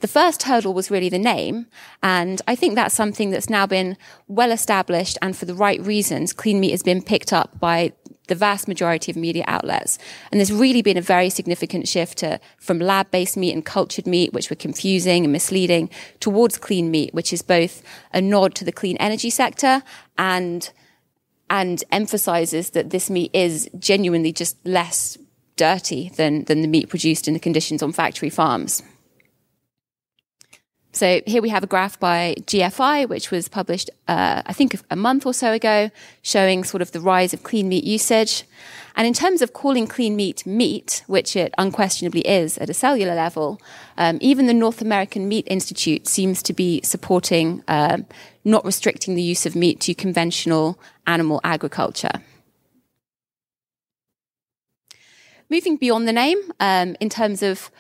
The 0.02 0.08
first 0.08 0.44
hurdle 0.44 0.76
was 0.76 0.92
really 0.92 1.10
the 1.10 1.18
name. 1.18 1.66
And 2.04 2.44
I 2.48 2.56
think 2.56 2.76
that's 2.76 2.94
something 2.94 3.32
that's 3.32 3.50
now 3.50 3.66
been 3.66 3.98
well 4.28 4.52
established 4.52 5.18
and 5.20 5.36
for 5.36 5.46
the 5.46 5.56
right 5.56 5.82
reasons. 5.82 6.32
Clean 6.32 6.60
meat 6.60 6.72
has 6.72 6.84
been 6.84 7.02
picked 7.02 7.34
up 7.34 7.60
by 7.60 7.94
the 8.32 8.36
vast 8.36 8.66
majority 8.66 9.12
of 9.12 9.18
media 9.18 9.44
outlets. 9.46 10.00
And 10.32 10.40
there's 10.40 10.54
really 10.54 10.82
been 10.82 10.96
a 10.96 11.02
very 11.02 11.30
significant 11.30 11.86
shift 11.86 12.20
to, 12.20 12.40
from 12.58 12.80
lab-based 12.80 13.36
meat 13.36 13.54
and 13.54 13.66
cultured 13.66 14.08
meat, 14.08 14.32
which 14.32 14.50
were 14.50 14.56
confusing 14.56 15.26
and 15.26 15.34
misleading, 15.34 15.90
towards 16.22 16.58
clean 16.58 16.90
meat, 16.90 17.14
which 17.14 17.34
is 17.34 17.42
both 17.42 17.84
a 18.14 18.22
nod 18.22 18.56
to 18.56 18.64
the 18.64 18.72
clean 18.72 18.96
energy 18.98 19.30
sector 19.30 19.84
and 20.18 20.72
and 21.50 21.84
emphasizes 21.92 22.70
that 22.70 22.92
this 22.92 23.10
meat 23.10 23.30
is 23.34 23.70
genuinely 23.78 24.32
just 24.32 24.56
less 24.66 25.18
dirty 25.58 26.10
than, 26.16 26.46
than 26.46 26.62
the 26.62 26.68
meat 26.70 26.88
produced 26.88 27.28
in 27.28 27.34
the 27.34 27.42
conditions 27.42 27.84
on 27.84 27.92
factory 27.92 28.30
farms. 28.30 28.82
So 30.94 31.22
here 31.26 31.42
we 31.42 31.50
have 31.50 31.64
a 31.64 31.68
graph 31.68 32.00
by 32.00 32.36
GFI, 32.42 33.08
which 33.08 33.32
was 33.32 33.48
published, 33.48 33.90
uh, 34.10 34.42
I 34.46 34.52
think, 34.52 34.76
a 34.90 34.96
month 34.96 35.26
or 35.26 35.34
so 35.34 35.54
ago, 35.54 35.90
showing 36.22 36.66
sort 36.66 36.82
of 36.82 36.92
the 36.92 37.00
rise 37.00 37.34
of 37.34 37.44
clean 37.44 37.70
meat 37.70 37.86
usage. 37.86 38.44
And 38.98 39.08
in 39.08 39.14
terms 39.14 39.42
of 39.42 39.54
calling 39.54 39.88
clean 39.88 40.18
meat 40.18 40.46
meat, 40.46 41.04
which 41.08 41.38
it 41.38 41.54
unquestionably 41.58 42.22
is 42.28 42.58
at 42.58 42.70
a 42.70 42.74
cellular 42.74 43.16
level, 43.16 43.62
um, 43.98 44.18
even 44.20 44.48
the 44.48 44.54
North 44.54 44.82
American 44.82 45.30
Meat 45.30 45.48
Institute 45.50 46.08
seems 46.08 46.44
to 46.44 46.52
be 46.52 46.82
supporting 46.84 47.64
um, 47.70 48.06
not 48.44 48.66
restricting 48.66 49.16
the 49.16 49.22
use 49.22 49.46
of 49.46 49.56
meat 49.56 49.80
to 49.82 49.94
conventional 49.94 50.78
animal 51.08 51.40
agriculture. 51.46 52.22
Moving 55.50 55.78
beyond 55.78 56.08
the 56.08 56.14
name, 56.14 56.38
um, 56.60 56.98
in 57.00 57.10
terms 57.10 57.44
of 57.44 57.72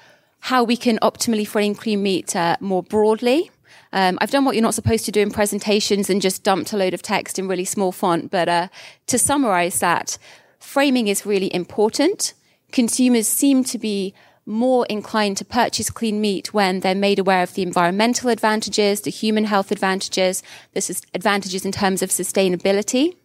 how 0.42 0.64
we 0.64 0.76
can 0.76 0.98
optimally 1.02 1.48
frame 1.48 1.76
clean 1.76 2.04
meat 2.04 2.36
uh, 2.36 2.58
more 2.60 2.84
broadly. 2.84 3.52
Um, 3.94 4.18
I've 4.22 4.32
done 4.32 4.46
what 4.46 4.56
you're 4.56 4.64
not 4.64 4.74
supposed 4.74 5.06
to 5.06 5.12
do 5.12 5.22
in 5.22 5.32
presentations 5.32 6.10
and 6.10 6.22
just 6.22 6.44
dumped 6.44 6.74
a 6.74 6.78
load 6.78 6.94
of 6.94 7.02
text 7.02 7.38
in 7.38 7.48
really 7.48 7.66
small 7.66 7.92
font. 7.92 8.32
But 8.32 8.50
uh, 8.50 8.68
to 9.08 9.18
summarize 9.18 9.80
that, 9.80 10.18
framing 10.60 11.08
is 11.08 11.26
really 11.26 11.54
important. 11.54 12.34
Consumers 12.72 13.28
seem 13.28 13.64
to 13.66 13.78
be 13.78 14.14
more 14.46 14.86
inclined 14.90 15.38
to 15.38 15.46
purchase 15.46 15.90
clean 15.90 16.20
meat 16.20 16.54
when 16.54 16.80
they're 16.80 16.96
made 16.96 17.20
aware 17.20 17.44
of 17.44 17.54
the 17.54 17.62
environmental 17.62 18.30
advantages, 18.30 19.02
the 19.02 19.12
human 19.12 19.44
health 19.44 19.72
advantages, 19.72 20.42
the 20.74 21.02
advantages 21.14 21.66
in 21.66 21.72
terms 21.72 22.02
of 22.02 22.10
sustainability. 22.10 23.16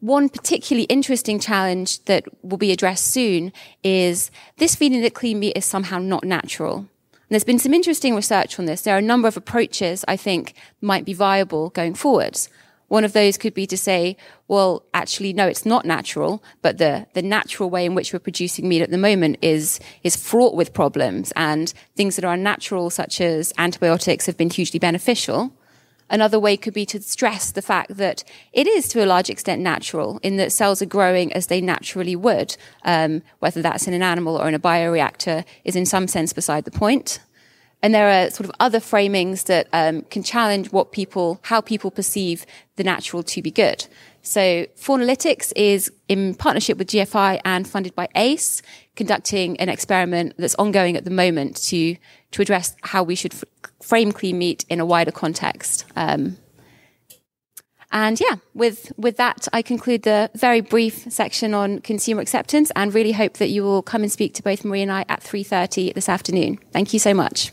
One 0.00 0.30
particularly 0.30 0.84
interesting 0.84 1.38
challenge 1.38 2.02
that 2.06 2.24
will 2.42 2.56
be 2.56 2.72
addressed 2.72 3.06
soon 3.06 3.52
is 3.84 4.30
this 4.56 4.74
feeling 4.74 5.02
that 5.02 5.14
clean 5.14 5.38
meat 5.38 5.56
is 5.56 5.66
somehow 5.66 5.98
not 5.98 6.24
natural. 6.24 6.78
And 6.78 7.34
there's 7.34 7.44
been 7.44 7.58
some 7.58 7.74
interesting 7.74 8.16
research 8.16 8.58
on 8.58 8.64
this. 8.64 8.80
There 8.82 8.94
are 8.94 8.98
a 8.98 9.02
number 9.02 9.28
of 9.28 9.36
approaches 9.36 10.04
I 10.08 10.16
think 10.16 10.54
might 10.80 11.04
be 11.04 11.12
viable 11.12 11.68
going 11.70 11.94
forwards. 11.94 12.48
One 12.88 13.04
of 13.04 13.12
those 13.12 13.38
could 13.38 13.54
be 13.54 13.68
to 13.68 13.76
say, 13.76 14.16
well, 14.48 14.82
actually, 14.94 15.32
no, 15.32 15.46
it's 15.46 15.64
not 15.64 15.84
natural, 15.84 16.42
but 16.60 16.78
the, 16.78 17.06
the 17.12 17.22
natural 17.22 17.70
way 17.70 17.84
in 17.84 17.94
which 17.94 18.12
we're 18.12 18.18
producing 18.18 18.68
meat 18.68 18.82
at 18.82 18.90
the 18.90 18.98
moment 18.98 19.36
is, 19.42 19.78
is 20.02 20.16
fraught 20.16 20.56
with 20.56 20.72
problems 20.72 21.32
and 21.36 21.72
things 21.94 22.16
that 22.16 22.24
are 22.24 22.34
unnatural, 22.34 22.90
such 22.90 23.20
as 23.20 23.52
antibiotics, 23.58 24.26
have 24.26 24.36
been 24.36 24.50
hugely 24.50 24.80
beneficial. 24.80 25.52
Another 26.10 26.40
way 26.40 26.56
could 26.56 26.74
be 26.74 26.84
to 26.86 27.00
stress 27.00 27.52
the 27.52 27.62
fact 27.62 27.96
that 27.96 28.24
it 28.52 28.66
is 28.66 28.88
to 28.88 29.04
a 29.04 29.06
large 29.06 29.30
extent 29.30 29.62
natural 29.62 30.18
in 30.22 30.36
that 30.36 30.52
cells 30.52 30.82
are 30.82 30.86
growing 30.86 31.32
as 31.32 31.46
they 31.46 31.60
naturally 31.60 32.16
would. 32.16 32.56
Um, 32.84 33.22
whether 33.38 33.62
that's 33.62 33.86
in 33.86 33.94
an 33.94 34.02
animal 34.02 34.36
or 34.36 34.48
in 34.48 34.54
a 34.54 34.58
bioreactor 34.58 35.44
is 35.64 35.76
in 35.76 35.86
some 35.86 36.08
sense 36.08 36.32
beside 36.32 36.64
the 36.64 36.70
point. 36.70 37.20
And 37.82 37.94
there 37.94 38.10
are 38.10 38.30
sort 38.30 38.46
of 38.46 38.52
other 38.60 38.78
framings 38.78 39.44
that 39.46 39.68
um, 39.72 40.02
can 40.02 40.22
challenge 40.22 40.70
what 40.70 40.92
people, 40.92 41.40
how 41.44 41.60
people 41.60 41.90
perceive 41.90 42.44
the 42.76 42.84
natural 42.84 43.22
to 43.22 43.40
be 43.40 43.50
good. 43.50 43.86
So 44.22 44.66
Faunalytics 44.76 45.52
is 45.56 45.90
in 46.08 46.34
partnership 46.34 46.76
with 46.76 46.88
GFI 46.88 47.40
and 47.44 47.66
funded 47.66 47.94
by 47.94 48.08
ACE, 48.14 48.60
conducting 48.96 49.58
an 49.58 49.70
experiment 49.70 50.34
that's 50.36 50.54
ongoing 50.56 50.96
at 50.96 51.04
the 51.04 51.10
moment 51.10 51.56
to 51.68 51.96
to 52.32 52.42
address 52.42 52.76
how 52.82 53.02
we 53.02 53.16
should 53.16 53.34
f- 53.34 53.44
frame 53.90 54.12
clean 54.12 54.38
meat 54.38 54.64
in 54.68 54.78
a 54.78 54.86
wider 54.86 55.10
context. 55.10 55.84
Um, 55.96 56.36
and 57.90 58.20
yeah, 58.20 58.36
with 58.54 58.92
with 58.96 59.16
that, 59.16 59.48
I 59.52 59.62
conclude 59.62 60.04
the 60.04 60.30
very 60.36 60.60
brief 60.60 61.10
section 61.12 61.54
on 61.54 61.80
consumer 61.80 62.22
acceptance, 62.22 62.70
and 62.76 62.94
really 62.94 63.10
hope 63.10 63.38
that 63.38 63.48
you 63.48 63.64
will 63.64 63.82
come 63.82 64.02
and 64.04 64.12
speak 64.12 64.34
to 64.34 64.44
both 64.44 64.64
Marie 64.64 64.82
and 64.82 64.92
I 64.92 65.04
at 65.08 65.24
three 65.24 65.42
thirty 65.42 65.92
this 65.92 66.08
afternoon. 66.08 66.60
Thank 66.70 66.92
you 66.92 67.00
so 67.00 67.12
much. 67.12 67.50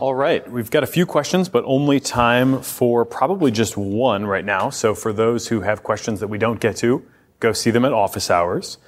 All 0.00 0.14
right, 0.14 0.50
we've 0.50 0.70
got 0.70 0.82
a 0.82 0.86
few 0.86 1.04
questions, 1.04 1.50
but 1.50 1.64
only 1.66 2.00
time 2.00 2.62
for 2.62 3.04
probably 3.04 3.50
just 3.50 3.76
one 3.76 4.24
right 4.24 4.44
now. 4.44 4.70
So 4.70 4.94
for 4.94 5.12
those 5.12 5.48
who 5.48 5.60
have 5.60 5.82
questions 5.82 6.20
that 6.20 6.28
we 6.28 6.38
don't 6.38 6.60
get 6.60 6.76
to, 6.76 7.02
go 7.46 7.52
see 7.52 7.70
them 7.70 7.84
at 7.84 7.92
office 7.92 8.30
hours. 8.30 8.78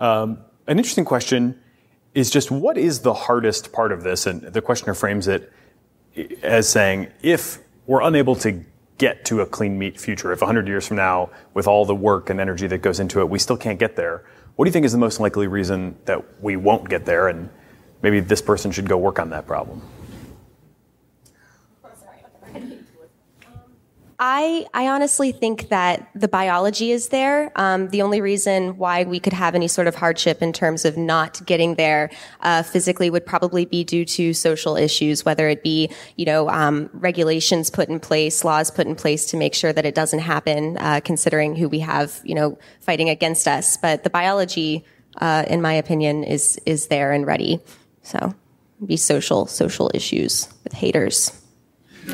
Um, 0.00 0.38
an 0.66 0.78
interesting 0.78 1.04
question 1.04 1.60
is 2.14 2.30
just 2.30 2.50
what 2.50 2.76
is 2.76 3.00
the 3.00 3.14
hardest 3.14 3.72
part 3.72 3.92
of 3.92 4.02
this? 4.02 4.26
And 4.26 4.42
the 4.42 4.60
questioner 4.60 4.94
frames 4.94 5.28
it 5.28 5.52
as 6.42 6.68
saying, 6.68 7.08
if 7.22 7.58
we're 7.86 8.02
unable 8.02 8.34
to 8.36 8.64
get 8.98 9.24
to 9.26 9.40
a 9.40 9.46
clean 9.46 9.78
meat 9.78 10.00
future, 10.00 10.32
if 10.32 10.40
100 10.40 10.66
years 10.66 10.88
from 10.88 10.96
now, 10.96 11.30
with 11.54 11.68
all 11.68 11.84
the 11.84 11.94
work 11.94 12.28
and 12.30 12.40
energy 12.40 12.66
that 12.66 12.78
goes 12.78 12.98
into 12.98 13.20
it, 13.20 13.28
we 13.28 13.38
still 13.38 13.56
can't 13.56 13.78
get 13.78 13.94
there, 13.94 14.24
what 14.56 14.64
do 14.64 14.68
you 14.68 14.72
think 14.72 14.84
is 14.84 14.92
the 14.92 14.98
most 14.98 15.20
likely 15.20 15.46
reason 15.46 15.96
that 16.06 16.42
we 16.42 16.56
won't 16.56 16.88
get 16.88 17.04
there? 17.06 17.28
And 17.28 17.48
maybe 18.02 18.18
this 18.18 18.42
person 18.42 18.72
should 18.72 18.88
go 18.88 18.98
work 18.98 19.20
on 19.20 19.30
that 19.30 19.46
problem. 19.46 19.80
I, 24.20 24.66
I 24.74 24.88
honestly 24.88 25.30
think 25.30 25.68
that 25.68 26.08
the 26.12 26.26
biology 26.26 26.90
is 26.90 27.10
there. 27.10 27.52
Um, 27.54 27.88
the 27.90 28.02
only 28.02 28.20
reason 28.20 28.76
why 28.76 29.04
we 29.04 29.20
could 29.20 29.32
have 29.32 29.54
any 29.54 29.68
sort 29.68 29.86
of 29.86 29.94
hardship 29.94 30.42
in 30.42 30.52
terms 30.52 30.84
of 30.84 30.96
not 30.96 31.44
getting 31.46 31.76
there 31.76 32.10
uh, 32.40 32.64
physically 32.64 33.10
would 33.10 33.24
probably 33.24 33.64
be 33.64 33.84
due 33.84 34.04
to 34.04 34.34
social 34.34 34.76
issues, 34.76 35.24
whether 35.24 35.48
it 35.48 35.62
be 35.62 35.90
you 36.16 36.24
know 36.24 36.48
um, 36.50 36.90
regulations 36.92 37.70
put 37.70 37.88
in 37.88 38.00
place, 38.00 38.44
laws 38.44 38.72
put 38.72 38.88
in 38.88 38.96
place 38.96 39.24
to 39.26 39.36
make 39.36 39.54
sure 39.54 39.72
that 39.72 39.86
it 39.86 39.94
doesn't 39.94 40.20
happen, 40.20 40.76
uh, 40.78 41.00
considering 41.04 41.54
who 41.54 41.68
we 41.68 41.78
have 41.78 42.20
you 42.24 42.34
know 42.34 42.58
fighting 42.80 43.08
against 43.08 43.46
us. 43.46 43.76
But 43.76 44.02
the 44.02 44.10
biology, 44.10 44.84
uh, 45.20 45.44
in 45.46 45.62
my 45.62 45.74
opinion, 45.74 46.24
is 46.24 46.60
is 46.66 46.88
there 46.88 47.12
and 47.12 47.24
ready. 47.24 47.60
So, 48.02 48.34
be 48.84 48.96
social 48.96 49.46
social 49.46 49.92
issues 49.94 50.48
with 50.64 50.72
haters. 50.72 51.30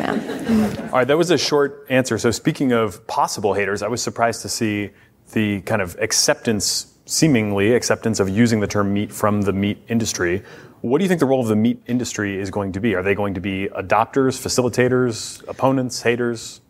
All 0.01 0.99
right, 0.99 1.07
that 1.07 1.17
was 1.17 1.31
a 1.31 1.39
short 1.39 1.87
answer. 1.89 2.19
So, 2.19 2.31
speaking 2.31 2.73
of 2.73 3.07
possible 3.07 3.55
haters, 3.55 3.83
I 3.83 3.89
was 3.89 4.03
surprised 4.03 4.43
to 4.43 4.49
see 4.49 4.91
the 5.33 5.61
kind 5.63 5.83
of 5.83 5.97
acceptance, 6.01 6.95
seemingly 7.07 7.75
acceptance 7.75 8.21
of 8.21 8.29
using 8.29 8.61
the 8.61 8.67
term 8.67 8.93
meat 8.93 9.13
from 9.13 9.43
the 9.43 9.53
meat 9.53 9.79
industry. 9.89 10.43
What 10.81 10.99
do 10.99 11.05
you 11.05 11.09
think 11.09 11.21
the 11.21 11.27
role 11.27 11.41
of 11.41 11.49
the 11.49 11.57
meat 11.57 11.83
industry 11.87 12.39
is 12.39 12.51
going 12.51 12.73
to 12.73 12.81
be? 12.81 12.95
Are 12.95 13.03
they 13.03 13.15
going 13.15 13.35
to 13.35 13.41
be 13.41 13.69
adopters, 13.69 14.39
facilitators, 14.39 15.47
opponents, 15.49 16.03
haters? 16.03 16.61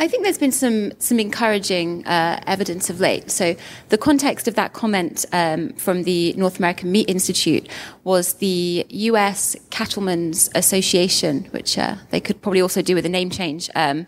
I 0.00 0.06
think 0.06 0.22
there's 0.22 0.38
been 0.38 0.52
some 0.52 0.92
some 1.00 1.18
encouraging 1.18 2.06
uh, 2.06 2.40
evidence 2.46 2.88
of 2.88 3.00
late. 3.00 3.30
So 3.30 3.56
the 3.88 3.98
context 3.98 4.46
of 4.46 4.54
that 4.54 4.72
comment 4.72 5.24
um, 5.32 5.72
from 5.72 6.04
the 6.04 6.32
North 6.34 6.58
American 6.58 6.92
Meat 6.92 7.10
Institute 7.10 7.68
was 8.04 8.34
the 8.34 8.86
U.S. 8.88 9.56
Cattlemen's 9.70 10.50
Association, 10.54 11.44
which 11.50 11.76
uh, 11.76 11.96
they 12.10 12.20
could 12.20 12.40
probably 12.42 12.60
also 12.60 12.80
do 12.80 12.94
with 12.94 13.06
a 13.06 13.08
name 13.08 13.30
change, 13.30 13.70
um, 13.74 14.06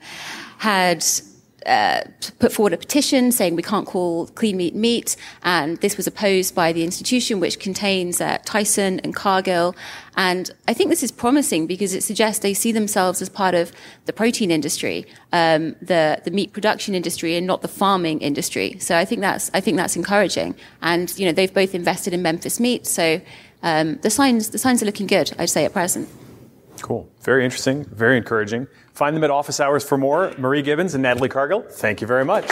had 0.59 1.05
uh, 1.67 2.03
put 2.39 2.53
forward 2.53 2.73
a 2.73 2.77
petition 2.77 3.33
saying 3.33 3.57
we 3.57 3.63
can't 3.63 3.87
call 3.87 4.27
clean 4.29 4.57
meat 4.57 4.75
meat, 4.75 5.17
and 5.43 5.77
this 5.79 5.97
was 5.97 6.07
opposed 6.07 6.55
by 6.55 6.73
the 6.73 6.83
institution, 6.83 7.41
which 7.41 7.59
contains 7.59 8.21
uh, 8.21 8.39
Tyson 8.45 9.01
and 9.01 9.15
Cargill. 9.15 9.75
And 10.17 10.51
I 10.69 10.75
think 10.75 10.91
this 10.91 11.03
is 11.03 11.13
promising 11.13 11.67
because 11.67 11.95
it 11.95 12.03
suggests 12.03 12.43
they 12.43 12.55
see 12.55 12.73
themselves 12.73 13.23
as 13.23 13.29
part 13.29 13.55
of 13.55 13.73
the 14.07 14.13
protein 14.13 14.51
industry, 14.51 15.07
um, 15.33 15.77
the 15.81 16.21
the 16.25 16.31
meat 16.31 16.53
production 16.53 16.95
industry, 16.95 17.37
and 17.37 17.47
not 17.47 17.63
the 17.63 17.69
farming 17.69 18.21
industry. 18.21 18.79
So 18.79 18.97
I 18.97 19.05
think 19.05 19.21
that's 19.21 19.51
I 19.55 19.61
think 19.61 19.77
that's 19.77 19.97
encouraging. 19.97 20.55
And 20.83 21.17
you 21.19 21.27
know 21.27 21.33
they've 21.33 21.53
both 21.53 21.75
invested 21.75 22.13
in 22.13 22.23
Memphis 22.23 22.59
Meat, 22.61 22.87
so 22.87 23.21
um, 23.63 23.97
the 24.03 24.11
signs 24.11 24.51
the 24.51 24.59
signs 24.59 24.83
are 24.83 24.87
looking 24.87 25.07
good. 25.07 25.33
I'd 25.39 25.51
say 25.51 25.65
at 25.65 25.73
present. 25.73 26.09
Cool. 26.83 27.11
Very 27.23 27.45
interesting. 27.45 27.85
Very 27.85 28.17
encouraging. 28.17 28.67
Find 29.01 29.17
them 29.17 29.25
at 29.25 29.31
office 29.31 29.61
hours 29.61 29.83
for 29.83 29.97
more. 29.97 30.35
Marie 30.37 30.61
Gibbons 30.61 30.93
and 30.93 31.03
Natalie 31.03 31.31
Cargill, 31.31 31.63
thank 31.63 32.03
you 32.03 32.07
very 32.07 32.23
much. 32.23 32.45